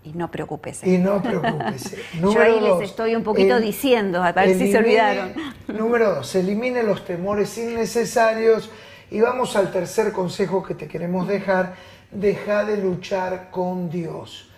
y 0.04 0.14
no 0.14 0.32
preocúpese. 0.32 0.90
Y 0.90 0.98
no 0.98 1.22
preocúpese. 1.22 1.98
Yo 2.22 2.40
ahí 2.40 2.60
les 2.60 2.90
estoy 2.90 3.16
un 3.16 3.24
poquito 3.24 3.60
diciendo, 3.60 4.24
a 4.24 4.32
ver 4.32 4.58
si 4.58 4.72
se 4.72 4.78
olvidaron. 4.78 5.34
Número 5.68 6.16
dos, 6.16 6.36
elimine 6.36 6.84
los 6.84 7.06
temores 7.06 7.58
innecesarios. 7.58 8.70
Y 9.12 9.22
vamos 9.22 9.56
al 9.56 9.72
tercer 9.72 10.12
consejo 10.12 10.64
que 10.64 10.76
te 10.76 10.88
queremos 10.88 11.28
dejar, 11.28 11.76
deja 12.12 12.64
de 12.64 12.78
luchar 12.78 13.50
con 13.50 13.90
Dios. 13.90 14.50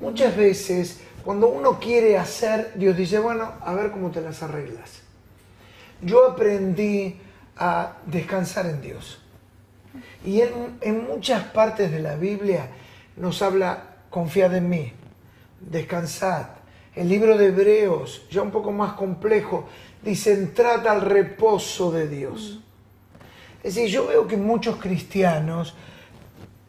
Muchas 0.00 0.36
veces, 0.36 1.00
cuando 1.24 1.48
uno 1.48 1.78
quiere 1.78 2.16
hacer, 2.16 2.72
Dios 2.74 2.96
dice, 2.96 3.18
bueno, 3.18 3.52
a 3.60 3.74
ver 3.74 3.90
cómo 3.90 4.10
te 4.10 4.20
las 4.20 4.42
arreglas. 4.42 5.02
Yo 6.00 6.30
aprendí 6.30 7.20
a 7.56 7.98
descansar 8.06 8.66
en 8.66 8.80
Dios. 8.80 9.20
Y 10.24 10.40
en, 10.40 10.78
en 10.80 11.06
muchas 11.06 11.44
partes 11.44 11.90
de 11.90 12.00
la 12.00 12.16
Biblia 12.16 12.68
nos 13.16 13.42
habla 13.42 13.87
confiad 14.10 14.54
en 14.54 14.68
mí, 14.68 14.92
descansad. 15.60 16.46
El 16.94 17.08
libro 17.08 17.38
de 17.38 17.46
Hebreos, 17.46 18.26
ya 18.30 18.42
un 18.42 18.50
poco 18.50 18.72
más 18.72 18.94
complejo, 18.94 19.68
dice, 20.02 20.32
entrad 20.32 20.86
al 20.86 21.02
reposo 21.02 21.92
de 21.92 22.08
Dios. 22.08 22.60
Es 23.62 23.74
decir, 23.74 23.90
yo 23.90 24.06
veo 24.06 24.26
que 24.26 24.36
muchos 24.36 24.76
cristianos, 24.76 25.74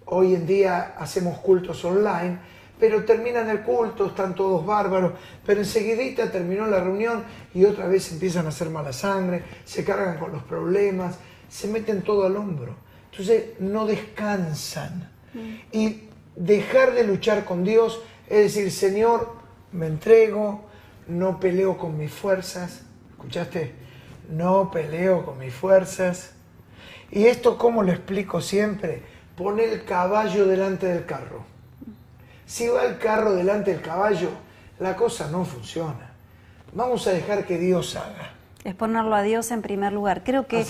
hoy 0.05 0.35
en 0.35 0.45
día 0.45 0.95
hacemos 0.97 1.39
cultos 1.39 1.83
online, 1.85 2.39
pero 2.79 3.03
terminan 3.03 3.49
el 3.49 3.61
culto, 3.61 4.07
están 4.07 4.33
todos 4.33 4.65
bárbaros, 4.65 5.13
pero 5.45 5.59
enseguidita 5.59 6.31
terminó 6.31 6.65
la 6.65 6.79
reunión 6.79 7.23
y 7.53 7.65
otra 7.65 7.87
vez 7.87 8.11
empiezan 8.11 8.45
a 8.45 8.49
hacer 8.49 8.69
mala 8.69 8.93
sangre, 8.93 9.43
se 9.65 9.83
cargan 9.83 10.17
con 10.17 10.31
los 10.31 10.43
problemas, 10.43 11.19
se 11.49 11.67
meten 11.67 12.01
todo 12.01 12.25
al 12.25 12.37
hombro. 12.37 12.75
Entonces 13.11 13.59
no 13.59 13.85
descansan. 13.85 15.11
Mm. 15.33 15.75
Y 15.77 16.08
dejar 16.39 16.93
de 16.93 17.03
luchar 17.03 17.45
con 17.45 17.63
Dios 17.63 18.01
es 18.29 18.53
decir, 18.53 18.71
Señor, 18.71 19.33
me 19.71 19.87
entrego, 19.87 20.61
no 21.07 21.39
peleo 21.39 21.77
con 21.77 21.97
mis 21.97 22.11
fuerzas. 22.11 22.83
¿Escuchaste? 23.11 23.73
No 24.29 24.69
peleo 24.69 25.25
con 25.25 25.39
mis 25.39 25.53
fuerzas. 25.53 26.31
Y 27.11 27.25
esto, 27.25 27.57
como 27.57 27.81
lo 27.81 27.91
explico 27.91 28.39
siempre? 28.39 29.01
Pone 29.35 29.63
el 29.63 29.83
caballo 29.83 30.45
delante 30.45 30.85
del 30.85 31.05
carro. 31.05 31.43
Si 32.45 32.67
va 32.67 32.85
el 32.85 32.99
carro 32.99 33.33
delante 33.33 33.71
del 33.71 33.81
caballo, 33.81 34.29
la 34.79 34.95
cosa 34.95 35.29
no 35.31 35.43
funciona. 35.43 36.11
Vamos 36.73 37.07
a 37.07 37.11
dejar 37.11 37.45
que 37.45 37.57
Dios 37.57 37.95
haga. 37.95 38.33
Es 38.63 38.75
ponerlo 38.75 39.15
a 39.15 39.23
Dios 39.23 39.49
en 39.49 39.63
primer 39.63 39.91
lugar. 39.91 40.23
Creo 40.23 40.45
que 40.45 40.65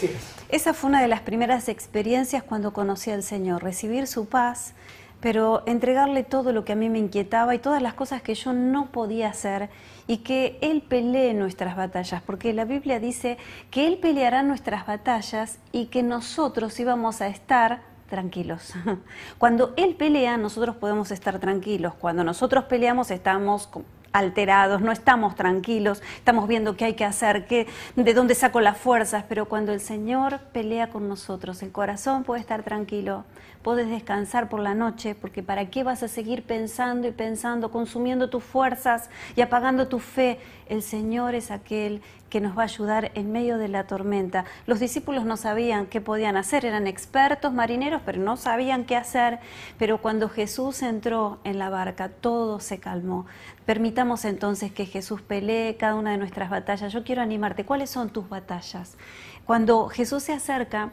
esa 0.50 0.74
fue 0.74 0.90
una 0.90 1.02
de 1.02 1.10
las 1.10 1.22
primeras 1.22 1.68
experiencias 1.68 2.44
cuando 2.44 2.72
conocí 2.72 3.12
al 3.12 3.24
Señor, 3.24 3.64
recibir 3.64 4.08
su 4.08 4.28
paz, 4.28 4.74
pero 5.22 5.64
entregarle 5.66 6.24
todo 6.24 6.54
lo 6.54 6.64
que 6.66 6.74
a 6.74 6.76
mí 6.76 6.90
me 6.90 7.00
inquietaba 7.00 7.54
y 7.56 7.60
todas 7.60 7.82
las 7.82 7.94
cosas 7.94 8.22
que 8.22 8.36
yo 8.36 8.54
no 8.54 8.92
podía 8.92 9.30
hacer 9.30 9.70
y 10.08 10.18
que 10.18 10.58
Él 10.62 10.82
pelee 10.82 11.34
nuestras 11.34 11.76
batallas, 11.76 12.22
porque 12.22 12.54
la 12.54 12.66
Biblia 12.66 13.00
dice 13.00 13.38
que 13.70 13.88
Él 13.88 13.98
peleará 13.98 14.44
nuestras 14.44 14.86
batallas 14.88 15.60
y 15.72 15.88
que 15.88 16.04
nosotros 16.04 16.80
íbamos 16.80 17.22
a 17.22 17.28
estar 17.28 17.82
tranquilos. 18.10 18.74
Cuando 19.38 19.74
Él 19.78 19.96
pelea, 19.96 20.38
nosotros 20.38 20.76
podemos 20.76 21.12
estar 21.12 21.40
tranquilos. 21.40 21.94
Cuando 21.94 22.24
nosotros 22.24 22.66
peleamos, 22.66 23.12
estamos 23.12 23.70
alterados, 24.12 24.82
no 24.82 24.92
estamos 24.92 25.36
tranquilos, 25.36 26.02
estamos 26.16 26.48
viendo 26.48 26.76
qué 26.76 26.86
hay 26.86 26.94
que 26.94 27.06
hacer, 27.06 27.46
qué, 27.48 27.68
de 27.96 28.14
dónde 28.14 28.36
saco 28.36 28.62
las 28.62 28.78
fuerzas, 28.78 29.26
pero 29.28 29.46
cuando 29.46 29.72
el 29.74 29.80
Señor 29.80 30.40
pelea 30.52 30.90
con 30.90 31.08
nosotros, 31.08 31.62
el 31.64 31.72
corazón 31.72 32.24
puede 32.24 32.42
estar 32.42 32.64
tranquilo, 32.64 33.26
puedes 33.62 33.90
descansar 33.90 34.50
por 34.50 34.62
la 34.62 34.74
noche, 34.74 35.16
porque 35.16 35.44
¿para 35.44 35.70
qué 35.70 35.84
vas 35.84 36.04
a 36.04 36.08
seguir 36.08 36.44
pensando 36.44 37.08
y 37.08 37.12
pensando, 37.12 37.72
consumiendo 37.72 38.30
tus 38.30 38.44
fuerzas 38.44 39.10
y 39.36 39.42
apagando 39.42 39.88
tu 39.88 40.00
fe? 40.00 40.40
El 40.68 40.82
Señor 40.82 41.36
es 41.36 41.52
aquel 41.52 42.02
que 42.30 42.42
nos 42.42 42.58
va 42.58 42.62
a 42.62 42.66
ayudar 42.66 43.12
en 43.16 43.32
medio 43.32 43.58
de 43.58 43.68
la 43.68 43.86
tormenta. 43.86 44.46
Los 44.68 44.80
discípulos 44.80 45.26
no 45.26 45.36
sabían 45.36 45.88
qué 45.88 46.00
podían 46.00 46.38
hacer, 46.38 46.66
eran 46.66 46.88
expertos 46.88 47.54
marineros, 47.54 48.02
pero 48.06 48.20
no 48.22 48.38
sabían 48.38 48.86
qué 48.86 48.96
hacer. 48.96 49.40
Pero 49.78 50.00
cuando 50.00 50.30
Jesús 50.30 50.82
entró 50.82 51.40
en 51.44 51.60
la 51.60 51.70
barca, 51.70 52.10
todo 52.10 52.60
se 52.60 52.80
calmó. 52.80 53.26
Permitamos 53.70 54.26
entonces 54.26 54.72
que 54.72 54.88
Jesús 54.88 55.22
pelee 55.22 55.78
cada 55.78 55.94
una 55.94 56.10
de 56.10 56.18
nuestras 56.18 56.50
batallas. 56.50 56.92
Yo 56.92 57.04
quiero 57.04 57.22
animarte, 57.22 57.66
¿cuáles 57.66 57.92
son 57.92 58.10
tus 58.10 58.28
batallas? 58.28 58.98
Cuando 59.46 59.90
Jesús 59.90 60.24
se 60.24 60.34
acerca 60.34 60.92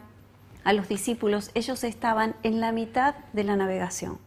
a 0.63 0.73
los 0.73 0.87
discípulos, 0.87 1.49
ellos 1.55 1.83
estaban 1.83 2.35
en 2.43 2.59
la 2.59 2.71
mitad 2.71 3.15
de 3.33 3.43
la 3.43 3.55
navegación. 3.55 4.19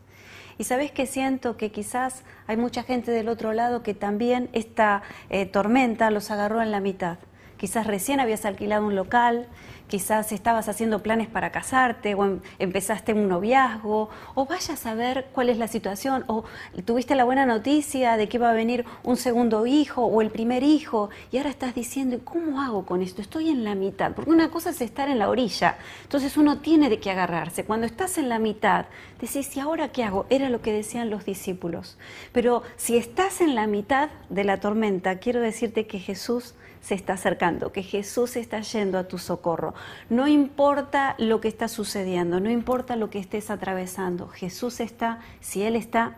Y 0.59 0.65
sabes 0.65 0.91
que 0.91 1.07
siento 1.07 1.57
que 1.57 1.71
quizás 1.71 2.25
hay 2.49 2.57
mucha 2.57 2.83
gente 2.83 3.13
del 3.13 3.29
otro 3.29 3.53
lado 3.53 3.85
que 3.85 3.95
también 3.95 4.51
esta 4.53 5.03
eh, 5.29 5.47
tormenta 5.47 6.11
los 6.11 6.33
agarró 6.33 6.61
en 6.61 6.73
la 6.73 6.81
mitad. 6.81 7.19
Quizás 7.61 7.87
recién 7.87 8.21
habías 8.21 8.47
alquilado 8.47 8.87
un 8.87 8.97
local, 8.97 9.47
quizás 9.87 10.33
estabas 10.33 10.71
haciendo 10.71 11.03
planes 11.03 11.29
para 11.29 11.53
casarte 11.53 12.15
o 12.15 12.25
em, 12.25 12.41
empezaste 12.59 13.13
un 13.13 13.29
noviazgo 13.29 14.09
o 14.35 14.47
vayas 14.47 14.87
a 14.87 14.95
ver 14.95 15.27
cuál 15.35 15.51
es 15.51 15.59
la 15.59 15.69
situación 15.69 16.25
o 16.27 16.45
tuviste 16.87 17.15
la 17.15 17.25
buena 17.25 17.45
noticia 17.45 18.17
de 18.17 18.31
que 18.31 18.39
va 18.39 18.49
a 18.49 18.55
venir 18.55 18.87
un 19.03 19.19
segundo 19.19 19.67
hijo 19.67 20.07
o 20.07 20.23
el 20.23 20.31
primer 20.31 20.63
hijo 20.63 21.11
y 21.31 21.37
ahora 21.37 21.51
estás 21.51 21.75
diciendo, 21.75 22.19
¿cómo 22.25 22.63
hago 22.63 22.87
con 22.87 23.03
esto? 23.03 23.21
Estoy 23.21 23.51
en 23.51 23.63
la 23.63 23.75
mitad, 23.75 24.13
porque 24.13 24.31
una 24.31 24.51
cosa 24.51 24.71
es 24.71 24.81
estar 24.81 25.11
en 25.11 25.19
la 25.19 25.29
orilla, 25.29 25.77
entonces 26.05 26.39
uno 26.39 26.61
tiene 26.61 26.89
de 26.89 26.99
qué 26.99 27.11
agarrarse. 27.11 27.67
Cuando 27.67 27.85
estás 27.85 28.17
en 28.17 28.31
la 28.31 28.39
mitad, 28.39 28.87
decís, 29.21 29.55
¿y 29.55 29.61
ahora 29.61 29.93
qué 29.93 30.03
hago? 30.03 30.25
Era 30.31 30.49
lo 30.49 30.63
que 30.63 30.73
decían 30.73 31.11
los 31.11 31.27
discípulos. 31.27 31.99
Pero 32.33 32.63
si 32.77 32.97
estás 32.97 33.43
en 33.43 33.55
la 33.55 33.67
mitad 33.67 34.09
de 34.31 34.45
la 34.45 34.61
tormenta, 34.61 35.19
quiero 35.19 35.43
decirte 35.43 35.87
que 35.87 35.99
Jesús 35.99 36.55
se 36.81 36.95
está 36.95 37.15
acercando, 37.15 37.73
que 37.73 37.83
Jesús 37.83 38.37
está 38.37 38.61
yendo 38.61 38.99
a 38.99 39.05
tu 39.05 39.19
socorro. 39.19 39.75
No 40.09 40.27
importa 40.27 41.15
lo 41.19 41.41
que 41.41 41.49
está 41.49 41.69
sucediendo, 41.69 42.41
no 42.41 42.51
importa 42.51 42.97
lo 42.97 43.11
que 43.11 43.19
estés 43.19 43.51
atravesando, 43.51 44.29
Jesús 44.29 44.81
está, 44.81 45.21
si 45.41 45.63
Él 45.63 45.77
está, 45.77 46.17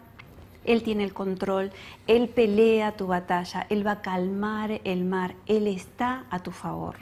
Él 0.65 0.83
tiene 0.83 1.05
el 1.05 1.13
control, 1.13 1.73
Él 2.07 2.29
pelea 2.29 2.93
tu 2.93 3.07
batalla, 3.07 3.67
Él 3.71 3.87
va 3.87 3.93
a 3.93 4.03
calmar 4.03 4.81
el 4.85 5.05
mar, 5.05 5.35
Él 5.47 5.67
está 5.67 6.25
a 6.31 6.39
tu 6.41 6.53
favor. 6.53 6.97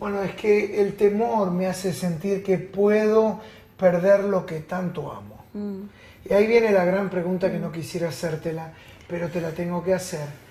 Bueno, 0.00 0.22
es 0.22 0.34
que 0.34 0.80
el 0.80 0.96
temor 0.96 1.50
me 1.50 1.66
hace 1.66 1.92
sentir 1.92 2.42
que 2.42 2.56
puedo 2.58 3.40
perder 3.76 4.24
lo 4.24 4.46
que 4.46 4.60
tanto 4.60 5.12
amo. 5.12 5.44
Mm. 5.54 5.88
Y 6.30 6.32
ahí 6.32 6.46
viene 6.46 6.70
la 6.70 6.84
gran 6.84 7.10
pregunta 7.10 7.50
que 7.50 7.58
no 7.58 7.72
quisiera 7.72 8.08
hacértela, 8.08 8.72
pero 9.08 9.28
te 9.28 9.40
la 9.40 9.50
tengo 9.50 9.82
que 9.82 9.94
hacer 9.94 10.47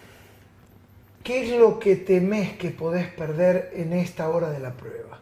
¿Qué 1.27 1.43
es 1.43 1.59
lo 1.59 1.77
que 1.77 1.97
temes 1.97 2.53
que 2.53 2.69
podés 2.69 3.07
perder 3.07 3.73
en 3.75 3.91
esta 3.91 4.29
hora 4.29 4.49
de 4.49 4.61
la 4.61 4.71
prueba? 4.71 5.19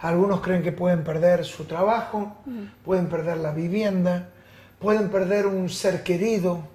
Algunos 0.00 0.40
creen 0.40 0.64
que 0.64 0.72
pueden 0.72 1.04
perder 1.04 1.44
su 1.44 1.64
trabajo, 1.66 2.38
pueden 2.84 3.06
perder 3.06 3.36
la 3.36 3.52
vivienda, 3.52 4.30
pueden 4.80 5.10
perder 5.10 5.46
un 5.46 5.70
ser 5.70 6.02
querido, 6.02 6.66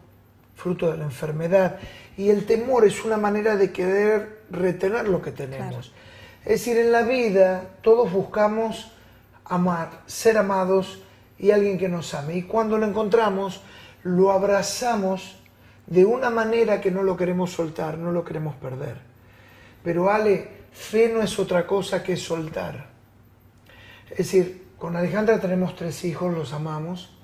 fruto 0.56 0.90
de 0.90 0.98
la 0.98 1.04
enfermedad. 1.04 1.78
Y 2.16 2.30
el 2.30 2.46
temor 2.46 2.86
es 2.86 3.04
una 3.04 3.18
manera 3.18 3.58
de 3.58 3.74
querer 3.74 4.44
retener 4.50 5.10
lo 5.10 5.22
que 5.22 5.34
tenemos. 5.34 5.92
Es 6.46 6.66
decir, 6.66 6.78
en 6.78 6.94
la 6.94 7.02
vida 7.02 7.66
todos 7.82 8.10
buscamos 8.10 8.94
amar, 9.44 9.90
ser 10.06 10.38
amados 10.38 11.02
y 11.38 11.52
alguien 11.52 11.78
que 11.78 11.90
nos 11.90 12.14
ame. 12.14 12.38
Y 12.38 12.44
cuando 12.44 12.78
lo 12.78 12.86
encontramos, 12.86 13.62
lo 14.04 14.32
abrazamos 14.32 15.39
de 15.90 16.06
una 16.06 16.30
manera 16.30 16.80
que 16.80 16.92
no 16.92 17.02
lo 17.02 17.18
queremos 17.18 17.52
soltar, 17.52 17.98
no 17.98 18.12
lo 18.12 18.24
queremos 18.24 18.56
perder. 18.56 18.98
Pero 19.84 20.12
Ale, 20.12 20.48
fe 20.72 21.12
no 21.12 21.22
es 21.22 21.40
otra 21.40 21.66
cosa 21.66 22.04
que 22.04 22.16
soltar. 22.16 22.90
Es 24.12 24.18
decir, 24.18 24.68
con 24.78 24.96
Alejandra 24.96 25.40
tenemos 25.40 25.76
tres 25.76 26.04
hijos, 26.06 26.34
los 26.34 26.54
amamos, 26.54 27.16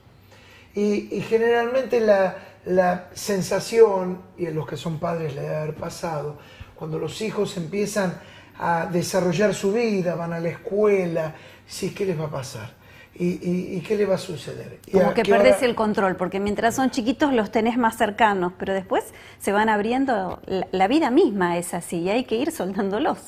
y, 0.74 1.22
generalmente 1.22 2.02
la, 2.02 2.38
la, 2.66 3.10
sensación, 3.14 4.22
y 4.38 4.48
en 4.48 4.56
los 4.56 4.68
que 4.68 4.76
son 4.76 5.00
padres 5.00 5.36
le 5.36 5.42
debe 5.42 5.56
haber 5.56 5.76
pasado, 5.76 6.38
cuando 6.76 7.00
los 7.00 7.22
hijos 7.22 7.56
empiezan 7.56 8.20
a 8.60 8.88
desarrollar 8.88 9.54
su 9.54 9.72
vida, 9.72 10.16
van 10.16 10.34
a 10.34 10.40
la 10.40 10.50
escuela, 10.50 11.36
sí, 11.66 11.94
¿qué 11.94 12.06
les 12.06 12.20
va 12.20 12.26
a 12.26 12.32
pasar? 12.32 12.74
¿Y, 13.18 13.80
qué 13.82 13.96
le 13.96 14.06
va 14.06 14.16
a 14.16 14.18
suceder? 14.18 14.80
Como 14.92 15.14
que 15.14 15.24
perdes 15.24 15.62
el 15.62 15.74
control, 15.74 16.18
porque 16.18 16.42
mientras 16.42 16.76
son 16.76 16.92
chiquitos 16.92 17.34
los 17.34 17.50
tenés 17.50 17.78
más 17.78 17.98
cercanos, 17.98 18.52
pero 18.60 18.74
después 18.74 19.06
se 19.40 19.54
van 19.54 19.70
abriendo, 19.70 20.42
la, 20.72 20.88
vida 20.90 21.12
misma 21.12 21.58
es 21.58 21.74
así 21.74 22.00
y 22.00 22.10
hay 22.10 22.26
que 22.26 22.36
ir 22.36 22.52
soltándolos. 22.52 23.20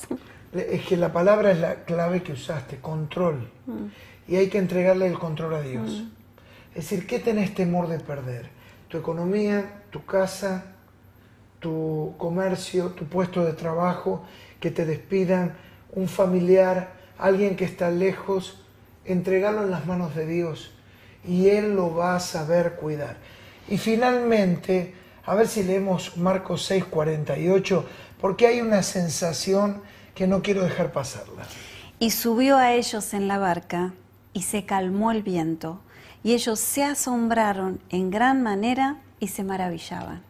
Es 0.52 0.86
que 0.86 0.96
la 0.98 1.10
palabra 1.10 1.52
es 1.52 1.58
la 1.58 1.84
clave 1.84 2.22
que 2.22 2.32
usaste, 2.32 2.78
control. 2.78 3.50
Mm. 3.66 4.32
Y 4.32 4.36
hay 4.36 4.48
que 4.48 4.58
entregarle 4.58 5.06
el 5.06 5.18
control 5.18 5.54
a 5.54 5.62
Dios. 5.62 6.02
Mm. 6.02 6.10
Es 6.74 6.90
decir, 6.90 7.06
¿qué 7.06 7.18
tenés 7.18 7.54
temor 7.54 7.88
de 7.88 7.98
perder? 7.98 8.50
Tu 8.88 8.98
economía, 8.98 9.84
tu 9.90 10.04
casa, 10.04 10.66
tu 11.60 12.14
comercio, 12.18 12.90
tu 12.90 13.06
puesto 13.06 13.42
de 13.44 13.54
trabajo, 13.54 14.24
que 14.60 14.70
te 14.70 14.84
despidan, 14.84 15.56
un 15.92 16.08
familiar, 16.08 16.92
alguien 17.18 17.56
que 17.56 17.64
está 17.64 17.90
lejos 17.90 18.62
entregarlo 19.12 19.62
en 19.62 19.70
las 19.70 19.86
manos 19.86 20.14
de 20.14 20.26
Dios 20.26 20.70
y 21.26 21.48
Él 21.48 21.74
lo 21.74 21.94
va 21.94 22.16
a 22.16 22.20
saber 22.20 22.76
cuidar. 22.76 23.16
Y 23.68 23.78
finalmente, 23.78 24.94
a 25.24 25.34
ver 25.34 25.48
si 25.48 25.62
leemos 25.62 26.16
Marcos 26.16 26.64
6, 26.64 26.84
48, 26.86 27.84
porque 28.20 28.46
hay 28.46 28.60
una 28.60 28.82
sensación 28.82 29.82
que 30.14 30.26
no 30.26 30.42
quiero 30.42 30.62
dejar 30.62 30.92
pasarla. 30.92 31.44
Y 31.98 32.10
subió 32.10 32.56
a 32.56 32.72
ellos 32.72 33.12
en 33.14 33.28
la 33.28 33.38
barca 33.38 33.92
y 34.32 34.42
se 34.42 34.64
calmó 34.64 35.10
el 35.10 35.22
viento, 35.22 35.80
y 36.22 36.32
ellos 36.32 36.60
se 36.60 36.84
asombraron 36.84 37.80
en 37.90 38.10
gran 38.10 38.42
manera 38.42 38.98
y 39.20 39.28
se 39.28 39.44
maravillaban. 39.44 40.22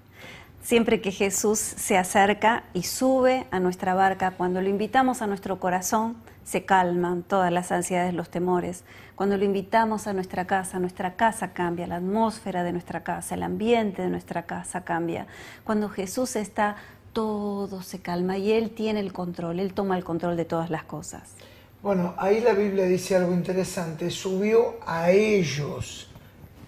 Siempre 0.63 1.01
que 1.01 1.13
Jesús 1.13 1.59
se 1.59 1.97
acerca 1.97 2.65
y 2.75 2.83
sube 2.83 3.47
a 3.51 3.61
nuestra 3.61 3.95
barca, 3.95 4.33
cuando 4.33 4.61
lo 4.61 4.69
invitamos 4.69 5.23
a 5.23 5.27
nuestro 5.27 5.61
corazón, 5.61 6.17
se 6.49 6.65
calman 6.65 7.25
todas 7.25 7.53
las 7.53 7.71
ansiedades, 7.73 8.15
los 8.15 8.31
temores. 8.31 8.85
Cuando 9.17 9.37
lo 9.37 9.45
invitamos 9.45 10.07
a 10.07 10.15
nuestra 10.15 10.47
casa, 10.47 10.79
nuestra 10.79 11.15
casa 11.15 11.53
cambia, 11.53 11.87
la 11.87 11.97
atmósfera 11.97 12.63
de 12.63 12.73
nuestra 12.73 13.05
casa, 13.05 13.35
el 13.35 13.43
ambiente 13.43 14.01
de 14.01 14.09
nuestra 14.09 14.47
casa 14.47 14.83
cambia. 14.83 15.27
Cuando 15.63 15.91
Jesús 15.91 16.37
está, 16.37 16.77
todo 17.13 17.83
se 17.83 18.01
calma 18.01 18.39
y 18.39 18.53
Él 18.53 18.71
tiene 18.71 19.01
el 19.01 19.13
control, 19.13 19.61
Él 19.61 19.75
toma 19.75 19.99
el 19.99 20.05
control 20.05 20.39
de 20.39 20.47
todas 20.47 20.71
las 20.71 20.85
cosas. 20.85 21.35
Bueno, 21.83 22.15
ahí 22.17 22.41
la 22.41 22.55
Biblia 22.55 22.87
dice 22.87 23.15
algo 23.15 23.35
interesante, 23.35 24.09
subió 24.09 24.77
a 24.87 25.11
ellos 25.11 26.09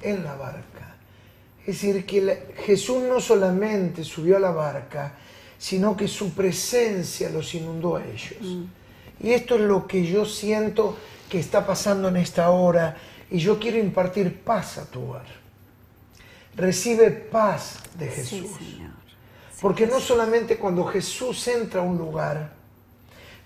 en 0.03 0.25
la 0.25 0.35
barca. 0.35 0.95
Es 1.61 1.81
decir, 1.81 2.05
que 2.05 2.53
Jesús 2.67 3.03
no 3.05 3.19
solamente 3.19 4.05
subió 4.05 4.37
a 4.37 4.41
la 4.41 4.51
barca, 4.51 5.15
sino 5.57 5.97
que 5.97 6.07
su 6.07 6.35
presencia 6.35 7.31
los 7.31 7.55
inundó 7.55 7.97
a 7.97 8.05
ellos. 8.05 8.43
Mm. 8.43 8.80
Y 9.23 9.33
esto 9.33 9.57
es 9.57 9.61
lo 9.63 9.87
que 9.87 10.05
yo 10.05 10.25
siento 10.25 10.97
que 11.29 11.39
está 11.39 11.67
pasando 11.67 12.09
en 12.09 12.17
esta 12.17 12.51
hora 12.51 12.97
y 13.31 13.39
yo 13.39 13.59
quiero 13.59 13.79
impartir 13.79 14.41
paz 14.41 14.79
a 14.79 14.87
tu 14.87 15.03
hogar. 15.03 15.27
Recibe 16.57 17.11
paz 17.11 17.79
de 17.99 18.09
Jesús. 18.09 18.51
Porque 19.61 19.87
no 19.87 20.01
solamente 20.01 20.57
cuando 20.57 20.85
Jesús 20.85 21.47
entra 21.49 21.83
a 21.83 21.85
un 21.85 21.99
lugar, 21.99 22.53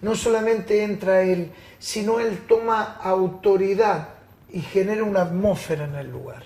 no 0.01 0.15
solamente 0.15 0.83
entra 0.83 1.23
Él, 1.23 1.51
sino 1.79 2.21
Él 2.21 2.41
toma 2.47 2.97
autoridad 3.03 4.09
y 4.51 4.61
genera 4.61 5.03
una 5.03 5.23
atmósfera 5.23 5.85
en 5.85 5.97
el 5.97 6.11
lugar. 6.11 6.45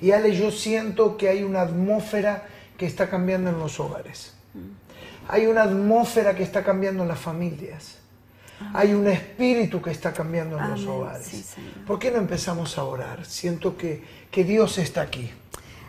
Y 0.00 0.12
Ale, 0.12 0.34
yo 0.34 0.50
siento 0.50 1.16
que 1.16 1.28
hay 1.28 1.42
una 1.42 1.62
atmósfera 1.62 2.46
que 2.76 2.86
está 2.86 3.08
cambiando 3.08 3.50
en 3.50 3.58
los 3.58 3.80
hogares. 3.80 4.34
Mm. 4.54 5.28
Hay 5.28 5.46
una 5.46 5.62
atmósfera 5.62 6.34
que 6.34 6.42
está 6.42 6.62
cambiando 6.64 7.02
en 7.02 7.08
las 7.08 7.18
familias. 7.18 7.98
Hay 8.74 8.92
un 8.92 9.06
espíritu 9.08 9.80
que 9.80 9.90
está 9.90 10.12
cambiando 10.12 10.58
en 10.58 10.70
los 10.70 10.86
hogares. 10.86 11.54
¿Por 11.86 11.98
qué 11.98 12.10
no 12.10 12.18
empezamos 12.18 12.78
a 12.78 12.84
orar? 12.84 13.24
Siento 13.24 13.76
que, 13.76 14.02
que 14.30 14.44
Dios 14.44 14.78
está 14.78 15.02
aquí. 15.02 15.30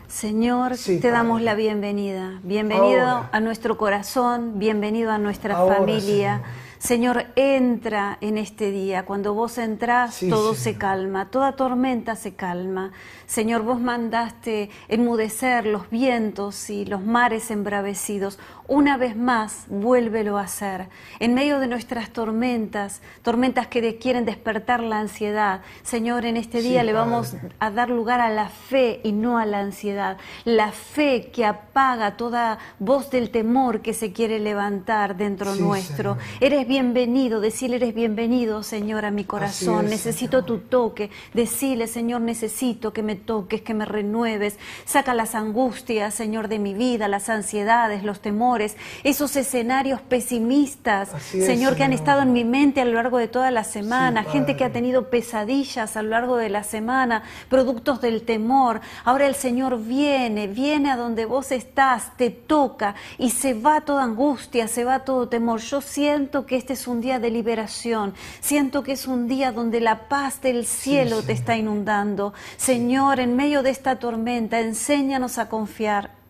Señor, 0.08 0.76
te 0.76 1.10
damos 1.10 1.40
la 1.40 1.54
bienvenida. 1.54 2.38
Bienvenido 2.42 3.26
a 3.32 3.40
nuestro 3.40 3.78
corazón, 3.78 4.58
bienvenido 4.58 5.10
a 5.10 5.16
nuestra 5.16 5.56
familia. 5.56 6.42
Señor, 6.78 7.26
entra 7.36 8.18
en 8.20 8.36
este 8.36 8.72
día. 8.72 9.04
Cuando 9.04 9.34
vos 9.34 9.56
entrás, 9.56 10.18
todo 10.28 10.54
se 10.54 10.76
calma, 10.76 11.30
toda 11.30 11.52
tormenta 11.52 12.16
se 12.16 12.34
calma. 12.34 12.90
Señor, 13.24 13.62
vos 13.62 13.80
mandaste 13.80 14.68
enmudecer 14.88 15.64
los 15.64 15.88
vientos 15.90 16.68
y 16.70 16.84
los 16.84 17.02
mares 17.02 17.50
embravecidos. 17.50 18.38
Una 18.68 18.96
vez 18.96 19.16
más, 19.16 19.64
vuélvelo 19.68 20.38
a 20.38 20.42
hacer. 20.42 20.88
En 21.18 21.34
medio 21.34 21.58
de 21.58 21.66
nuestras 21.66 22.10
tormentas, 22.10 23.02
tormentas 23.22 23.66
que 23.66 23.98
quieren 23.98 24.24
despertar 24.24 24.80
la 24.80 25.00
ansiedad, 25.00 25.62
Señor, 25.82 26.24
en 26.24 26.36
este 26.36 26.62
día 26.62 26.84
le 26.84 26.92
vamos 26.92 27.34
a 27.58 27.70
dar 27.70 27.90
lugar 27.90 28.20
a 28.20 28.30
la 28.30 28.48
fe 28.48 29.00
y 29.02 29.12
no 29.12 29.38
a 29.38 29.46
la 29.46 29.58
ansiedad. 29.58 30.16
La 30.44 30.70
fe 30.70 31.30
que 31.32 31.44
apaga 31.44 32.16
toda 32.16 32.58
voz 32.78 33.10
del 33.10 33.30
temor 33.30 33.80
que 33.82 33.94
se 33.94 34.12
quiere 34.12 34.38
levantar 34.38 35.16
dentro 35.16 35.56
nuestro. 35.56 36.16
Eres 36.40 36.68
bienvenido, 36.68 37.40
decirle 37.40 37.76
eres 37.76 37.94
bienvenido, 37.94 38.62
Señor, 38.62 39.04
a 39.04 39.10
mi 39.10 39.24
corazón. 39.24 39.86
necesito 39.86 40.44
tu 40.44 40.58
toque. 40.58 41.10
Decirle, 41.34 41.88
Señor, 41.88 42.20
necesito 42.20 42.92
que 42.92 43.02
me 43.02 43.16
toques, 43.16 43.62
que 43.62 43.74
me 43.74 43.84
renueves. 43.84 44.56
Saca 44.84 45.14
las 45.14 45.34
angustias, 45.34 46.14
Señor, 46.14 46.48
de 46.48 46.60
mi 46.60 46.74
vida, 46.74 47.08
las 47.08 47.28
ansiedades, 47.28 48.04
los 48.04 48.20
temores, 48.20 48.61
esos 49.04 49.36
escenarios 49.36 50.00
pesimistas, 50.00 51.10
Señor, 51.30 51.76
que 51.76 51.84
han 51.84 51.92
estado 51.92 52.22
en 52.22 52.32
mi 52.32 52.44
mente 52.44 52.80
a 52.80 52.84
lo 52.84 52.94
largo 52.94 53.18
de 53.18 53.28
toda 53.28 53.50
la 53.50 53.64
semana. 53.64 54.24
gente 54.24 54.56
que 54.56 54.64
ha 54.64 54.72
tenido 54.72 55.10
pesadillas 55.10 55.96
a 55.96 56.02
lo 56.02 56.10
largo 56.10 56.36
de 56.36 56.48
la 56.48 56.62
semana, 56.62 57.22
productos 57.48 58.00
del 58.00 58.22
temor. 58.22 58.80
Ahora 59.04 59.26
el 59.26 59.34
Señor 59.34 59.82
viene, 59.82 60.46
viene 60.46 60.90
a 60.90 60.96
donde 60.96 61.24
vos 61.24 61.52
estás, 61.52 62.16
te 62.16 62.30
toca 62.30 62.94
y 63.18 63.30
se 63.30 63.54
va 63.54 63.82
toda 63.82 64.04
angustia, 64.04 64.68
se 64.68 64.84
va 64.84 65.00
todo 65.00 65.28
temor. 65.28 65.60
Yo 65.60 65.80
siento 65.80 66.46
que 66.46 66.56
este 66.56 66.74
es 66.74 66.86
un 66.86 67.00
día 67.00 67.18
de 67.18 67.30
liberación. 67.30 68.14
Siento 68.40 68.82
que 68.82 68.92
es 68.92 69.06
un 69.06 69.28
día 69.28 69.52
donde 69.52 69.80
la 69.80 70.08
paz 70.08 70.40
del 70.40 70.66
cielo 70.66 71.22
te 71.22 71.32
está 71.32 71.56
inundando. 71.56 72.32
Señor, 72.56 73.20
en 73.20 73.36
medio 73.36 73.62
de 73.62 73.70
esta 73.70 73.96
tormenta, 73.96 74.60
enséñanos 74.60 75.38
a 75.38 75.48
confiar 75.48 76.21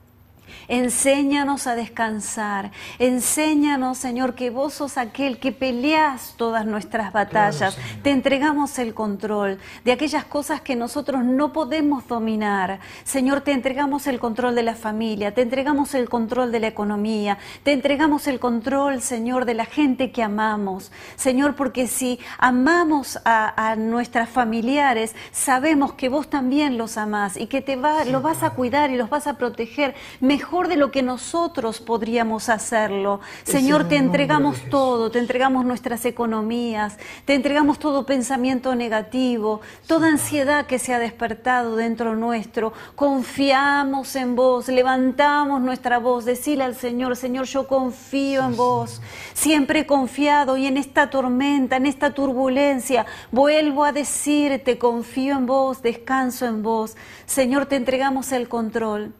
Enséñanos 0.73 1.67
a 1.67 1.75
descansar. 1.75 2.71
Enséñanos, 2.99 3.99
Señor, 3.99 4.35
que 4.35 4.49
vos 4.49 4.73
sos 4.73 4.97
aquel 4.97 5.39
que 5.39 5.53
peleas 5.53 6.33
todas 6.39 6.65
nuestras 6.65 7.13
batallas. 7.13 7.77
Te 8.03 8.09
entregamos 8.09 8.79
el 8.79 8.95
control 8.95 9.59
de 9.85 9.93
aquellas 9.93 10.25
cosas 10.25 10.63
que 10.63 10.75
nosotros 10.75 11.27
no 11.27 11.53
podemos 11.53 12.09
dominar. 12.09 12.81
Señor, 13.05 13.43
te 13.43 13.53
entregamos 13.53 14.07
el 14.07 14.19
control 14.19 14.55
de 14.55 14.63
la 14.63 14.75
familia, 14.75 15.35
te 15.35 15.43
entregamos 15.43 15.95
el 15.95 16.09
control 16.09 16.51
de 16.51 16.61
la 16.61 16.69
economía, 16.69 17.37
te 17.65 17.73
entregamos 17.73 18.27
el 18.27 18.41
control, 18.41 19.03
Señor, 19.03 19.45
de 19.45 19.53
la 19.53 19.67
gente 19.67 20.11
que 20.11 20.23
amamos. 20.23 20.91
Señor, 21.17 21.55
porque 21.55 21.87
si 21.87 22.19
amamos 22.39 23.21
a, 23.27 23.77
nuestras 23.77 24.31
familiares, 24.31 25.15
sabemos 25.33 25.93
que 25.93 26.09
vos 26.09 26.31
también 26.31 26.79
los 26.79 26.97
amás 26.97 27.37
y 27.37 27.47
que 27.47 27.61
te 27.61 27.77
va, 27.77 28.07
los 28.07 28.23
vas 28.23 28.43
a 28.43 28.51
cuidar 28.51 28.91
y 28.91 28.97
los 28.97 29.11
vas 29.11 29.27
a 29.27 29.37
proteger 29.37 29.95
mejor 30.21 30.62
de 30.69 30.77
lo 30.77 30.91
que 30.91 31.03
nosotros 31.03 31.81
podríamos 31.81 32.49
hacerlo. 32.49 33.21
Señor, 33.45 33.89
te 33.89 33.97
entregamos 33.97 34.59
todo, 34.71 35.11
te 35.11 35.19
entregamos 35.19 35.65
nuestras 35.65 36.05
economías, 36.05 36.99
te 37.25 37.35
entregamos 37.35 37.79
todo 37.79 38.07
pensamiento 38.07 38.75
negativo, 38.75 39.61
toda 39.87 40.09
ansiedad 40.09 40.67
que 40.67 40.79
se 40.79 40.95
ha 40.95 40.99
despertado 40.99 41.77
dentro 41.77 42.15
nuestro. 42.15 42.73
Confiamos 42.95 44.17
en 44.17 44.37
vos, 44.37 44.69
levantamos 44.69 45.61
nuestra 45.61 45.99
voz, 45.99 46.25
decile 46.25 46.65
al 46.65 46.75
Señor, 46.75 47.17
Señor, 47.17 47.47
yo 47.47 47.67
confío 47.67 48.45
en 48.45 48.57
vos, 48.57 49.01
siempre 49.35 49.81
he 49.81 49.87
confiado 49.87 50.57
y 50.57 50.67
en 50.67 50.77
esta 50.77 51.11
tormenta, 51.11 51.77
en 51.77 51.87
esta 51.87 52.15
turbulencia, 52.15 53.07
vuelvo 53.31 53.85
a 53.85 53.93
decirte, 53.93 54.79
confío 54.79 55.37
en 55.37 55.47
vos, 55.47 55.83
descanso 55.83 56.47
en 56.47 56.63
vos. 56.63 56.97
Señor, 57.27 57.67
te 57.67 57.77
entregamos 57.77 58.33
el 58.33 58.49
control 58.49 59.15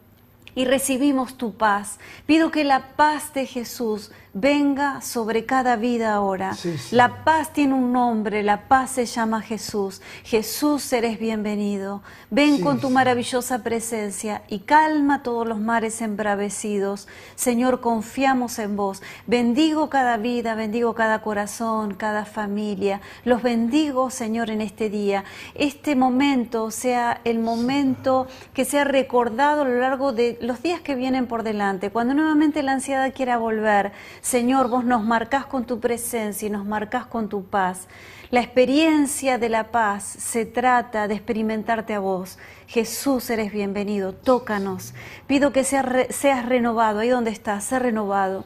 y 0.55 0.65
recibimos 0.65 1.37
tu 1.37 1.55
paz. 1.55 1.99
Pido 2.25 2.51
que 2.51 2.63
la 2.63 2.95
paz 2.95 3.33
de 3.33 3.45
Jesús 3.45 4.11
venga 4.33 5.01
sobre 5.01 5.45
cada 5.45 5.75
vida 5.75 6.13
ahora. 6.13 6.57
La 6.91 7.23
paz 7.23 7.53
tiene 7.53 7.75
un 7.75 7.93
nombre, 7.93 8.41
la 8.41 8.67
paz 8.67 8.91
se 8.91 9.05
llama 9.05 9.41
Jesús. 9.41 10.01
Jesús, 10.23 10.91
eres 10.91 11.19
bienvenido. 11.19 12.01
Ven 12.31 12.59
con 12.61 12.79
tu 12.79 12.89
maravillosa 12.89 13.63
presencia 13.63 14.41
y 14.47 14.59
calma 14.59 15.21
todos 15.21 15.47
los 15.47 15.59
mares 15.59 16.01
embravecidos. 16.01 17.07
Señor, 17.35 17.79
confiamos 17.79 18.57
en 18.57 18.75
vos. 18.75 19.03
Bendigo 19.27 19.89
cada 19.89 20.17
vida, 20.17 20.55
bendigo 20.55 20.95
cada 20.95 21.21
corazón, 21.21 21.93
cada 21.93 22.25
familia. 22.25 23.01
Los 23.25 23.43
bendigo, 23.43 24.09
Señor, 24.09 24.49
en 24.49 24.61
este 24.61 24.89
día. 24.89 25.23
Este 25.53 25.95
momento 25.95 26.71
sea 26.71 27.21
el 27.23 27.37
momento 27.37 28.27
que 28.55 28.65
sea 28.65 28.83
recordado 28.83 29.61
a 29.61 29.65
lo 29.65 29.79
largo 29.79 30.11
de 30.11 30.39
los 30.41 30.63
días 30.63 30.81
que 30.81 30.95
vienen 30.95 31.27
por 31.27 31.43
delante, 31.43 31.91
cuando 31.91 32.15
nuevamente 32.15 32.63
la 32.63 32.73
ansiedad 32.73 33.13
quiera 33.13 33.37
volver 33.37 33.91
Señor, 34.23 34.69
vos 34.69 34.85
nos 34.85 35.03
marcás 35.03 35.45
con 35.45 35.65
tu 35.65 35.81
presencia 35.81 36.47
y 36.47 36.49
nos 36.49 36.65
marcás 36.65 37.05
con 37.05 37.27
tu 37.27 37.43
paz. 37.43 37.89
La 38.31 38.39
experiencia 38.39 39.37
de 39.37 39.49
la 39.49 39.69
paz 39.69 40.05
se 40.05 40.45
trata 40.45 41.09
de 41.09 41.13
experimentarte 41.13 41.93
a 41.93 41.99
vos. 41.99 42.39
Jesús, 42.65 43.29
eres 43.29 43.51
bienvenido, 43.51 44.13
tócanos. 44.13 44.93
Pido 45.27 45.51
que 45.51 45.65
seas, 45.65 46.45
renovado, 46.45 46.99
ahí 46.99 47.09
donde 47.09 47.31
estás, 47.31 47.65
sé 47.65 47.79
renovado 47.79 48.45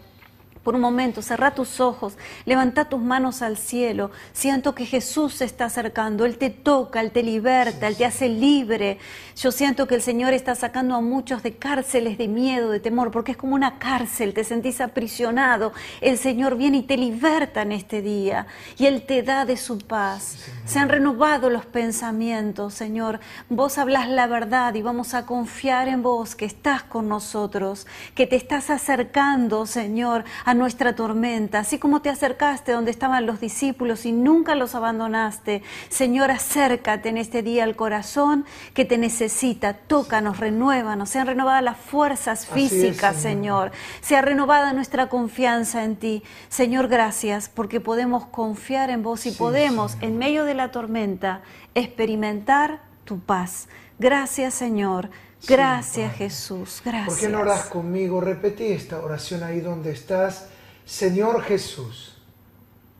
por 0.67 0.75
un 0.75 0.81
momento, 0.81 1.21
cerra 1.21 1.51
tus 1.51 1.79
ojos, 1.79 2.17
levanta 2.43 2.89
tus 2.89 3.01
manos 3.01 3.41
al 3.41 3.55
cielo. 3.55 4.11
Siento 4.33 4.75
que 4.75 4.85
Jesús 4.85 5.35
se 5.35 5.45
está 5.45 5.63
acercando, 5.63 6.25
Él 6.25 6.37
te 6.37 6.49
toca, 6.49 6.99
Él 6.99 7.11
te 7.11 7.23
liberta, 7.23 7.87
Él 7.87 7.95
te 7.95 8.03
hace 8.03 8.27
libre. 8.27 8.97
Yo 9.37 9.53
siento 9.53 9.87
que 9.87 9.95
el 9.95 10.01
Señor 10.01 10.33
está 10.33 10.55
sacando 10.55 10.95
a 10.95 10.99
muchos 10.99 11.41
de 11.41 11.55
cárceles 11.55 12.17
de 12.17 12.27
miedo, 12.27 12.69
de 12.69 12.81
temor, 12.81 13.11
porque 13.11 13.31
es 13.31 13.37
como 13.37 13.55
una 13.55 13.79
cárcel, 13.79 14.33
te 14.33 14.43
sentís 14.43 14.81
aprisionado. 14.81 15.71
El 16.01 16.17
Señor 16.17 16.57
viene 16.57 16.79
y 16.79 16.83
te 16.83 16.97
liberta 16.97 17.61
en 17.61 17.71
este 17.71 18.01
día 18.01 18.47
y 18.77 18.87
Él 18.87 19.03
te 19.03 19.23
da 19.23 19.45
de 19.45 19.55
su 19.55 19.77
paz. 19.77 20.49
Se 20.65 20.79
han 20.79 20.89
renovado 20.89 21.49
los 21.49 21.65
pensamientos, 21.65 22.73
Señor. 22.73 23.21
Vos 23.47 23.77
hablas 23.77 24.09
la 24.09 24.27
verdad 24.27 24.73
y 24.73 24.81
vamos 24.81 25.13
a 25.13 25.25
confiar 25.25 25.87
en 25.87 26.03
vos, 26.03 26.35
que 26.35 26.43
estás 26.43 26.83
con 26.83 27.07
nosotros, 27.07 27.87
que 28.15 28.27
te 28.27 28.35
estás 28.35 28.69
acercando, 28.69 29.65
Señor, 29.65 30.25
a 30.43 30.56
nuestra 30.57 30.95
tormenta, 30.95 31.59
así 31.59 31.79
como 31.79 32.01
te 32.01 32.09
acercaste 32.09 32.71
donde 32.71 32.91
estaban 32.91 33.25
los 33.25 33.39
discípulos 33.39 34.05
y 34.05 34.11
nunca 34.11 34.55
los 34.55 34.75
abandonaste. 34.75 35.63
Señor, 35.89 36.31
acércate 36.31 37.09
en 37.09 37.17
este 37.17 37.43
día 37.43 37.63
al 37.63 37.75
corazón 37.75 38.45
que 38.73 38.85
te 38.85 38.97
necesita, 38.97 39.73
tócanos, 39.73 40.39
renuévanos, 40.39 41.09
sean 41.09 41.27
renovadas 41.27 41.63
las 41.63 41.77
fuerzas 41.77 42.45
físicas, 42.45 43.17
Señor. 43.17 43.71
sea 44.01 44.21
renovada 44.21 44.73
nuestra 44.73 45.07
confianza 45.07 45.83
en 45.83 45.95
ti. 45.95 46.23
Señor, 46.49 46.87
gracias 46.87 47.49
porque 47.49 47.79
podemos 47.79 48.25
confiar 48.25 48.89
en 48.89 49.03
vos 49.03 49.25
y 49.25 49.31
podemos, 49.31 49.97
en 50.01 50.17
medio 50.17 50.43
de 50.45 50.53
la 50.53 50.71
tormenta, 50.71 51.41
experimentar 51.75 52.81
tu 53.05 53.19
paz. 53.19 53.67
Gracias, 53.99 54.53
Señor. 54.53 55.09
Gracias 55.47 56.15
Jesús, 56.15 56.81
gracias. 56.83 57.07
¿Por 57.07 57.19
qué 57.19 57.29
no 57.29 57.39
oras 57.39 57.65
conmigo? 57.65 58.19
Repetí 58.19 58.65
esta 58.65 58.99
oración 58.99 59.43
ahí 59.43 59.61
donde 59.61 59.91
estás. 59.91 60.47
Señor 60.85 61.41
Jesús, 61.43 62.17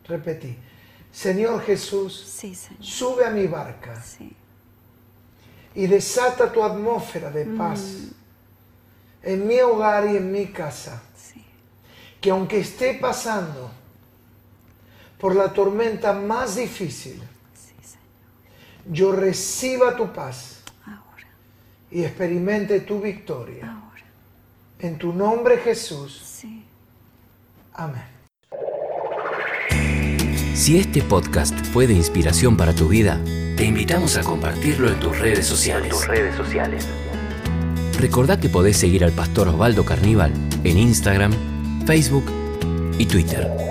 repetí. 0.05 0.57
Señor 1.11 1.61
Jesús, 1.63 2.41
sube 2.79 3.25
a 3.25 3.31
mi 3.31 3.47
barca 3.47 4.01
y 5.75 5.87
desata 5.87 6.51
tu 6.51 6.63
atmósfera 6.63 7.31
de 7.31 7.45
paz 7.45 7.81
mm. 7.81 8.09
en 9.23 9.47
mi 9.47 9.59
hogar 9.59 10.05
y 10.05 10.17
en 10.17 10.31
mi 10.31 10.47
casa. 10.47 11.01
Que 12.21 12.31
aunque 12.31 12.59
esté 12.59 12.95
pasando 12.95 13.69
por 15.19 15.35
la 15.35 15.51
tormenta 15.53 16.13
más 16.13 16.55
difícil, 16.55 17.21
yo 18.85 19.11
reciba 19.11 19.95
tu 19.95 20.11
paz 20.13 20.56
y 21.91 22.03
experimente 22.03 22.81
tu 22.81 22.99
victoria. 22.99 23.71
Ahora. 23.71 24.03
En 24.79 24.97
tu 24.97 25.13
nombre 25.13 25.57
Jesús. 25.57 26.21
Sí. 26.23 26.63
Amén. 27.73 28.17
Si 30.53 30.79
este 30.79 31.01
podcast 31.03 31.55
fue 31.67 31.85
de 31.87 31.93
inspiración 31.93 32.57
para 32.57 32.73
tu 32.73 32.87
vida, 32.87 33.21
te 33.55 33.63
invitamos 33.63 34.17
a 34.17 34.23
compartirlo 34.23 34.89
en 34.89 34.99
tus 34.99 35.17
redes 35.19 35.45
sociales. 35.45 35.91
tus 35.91 36.07
redes 36.07 36.35
sociales. 36.35 36.87
Recordá 37.99 38.39
que 38.39 38.49
podés 38.49 38.77
seguir 38.77 39.03
al 39.03 39.11
pastor 39.11 39.47
Osvaldo 39.47 39.85
Carníbal 39.85 40.31
en 40.63 40.77
Instagram, 40.77 41.31
Facebook 41.85 42.25
y 42.97 43.05
Twitter. 43.05 43.66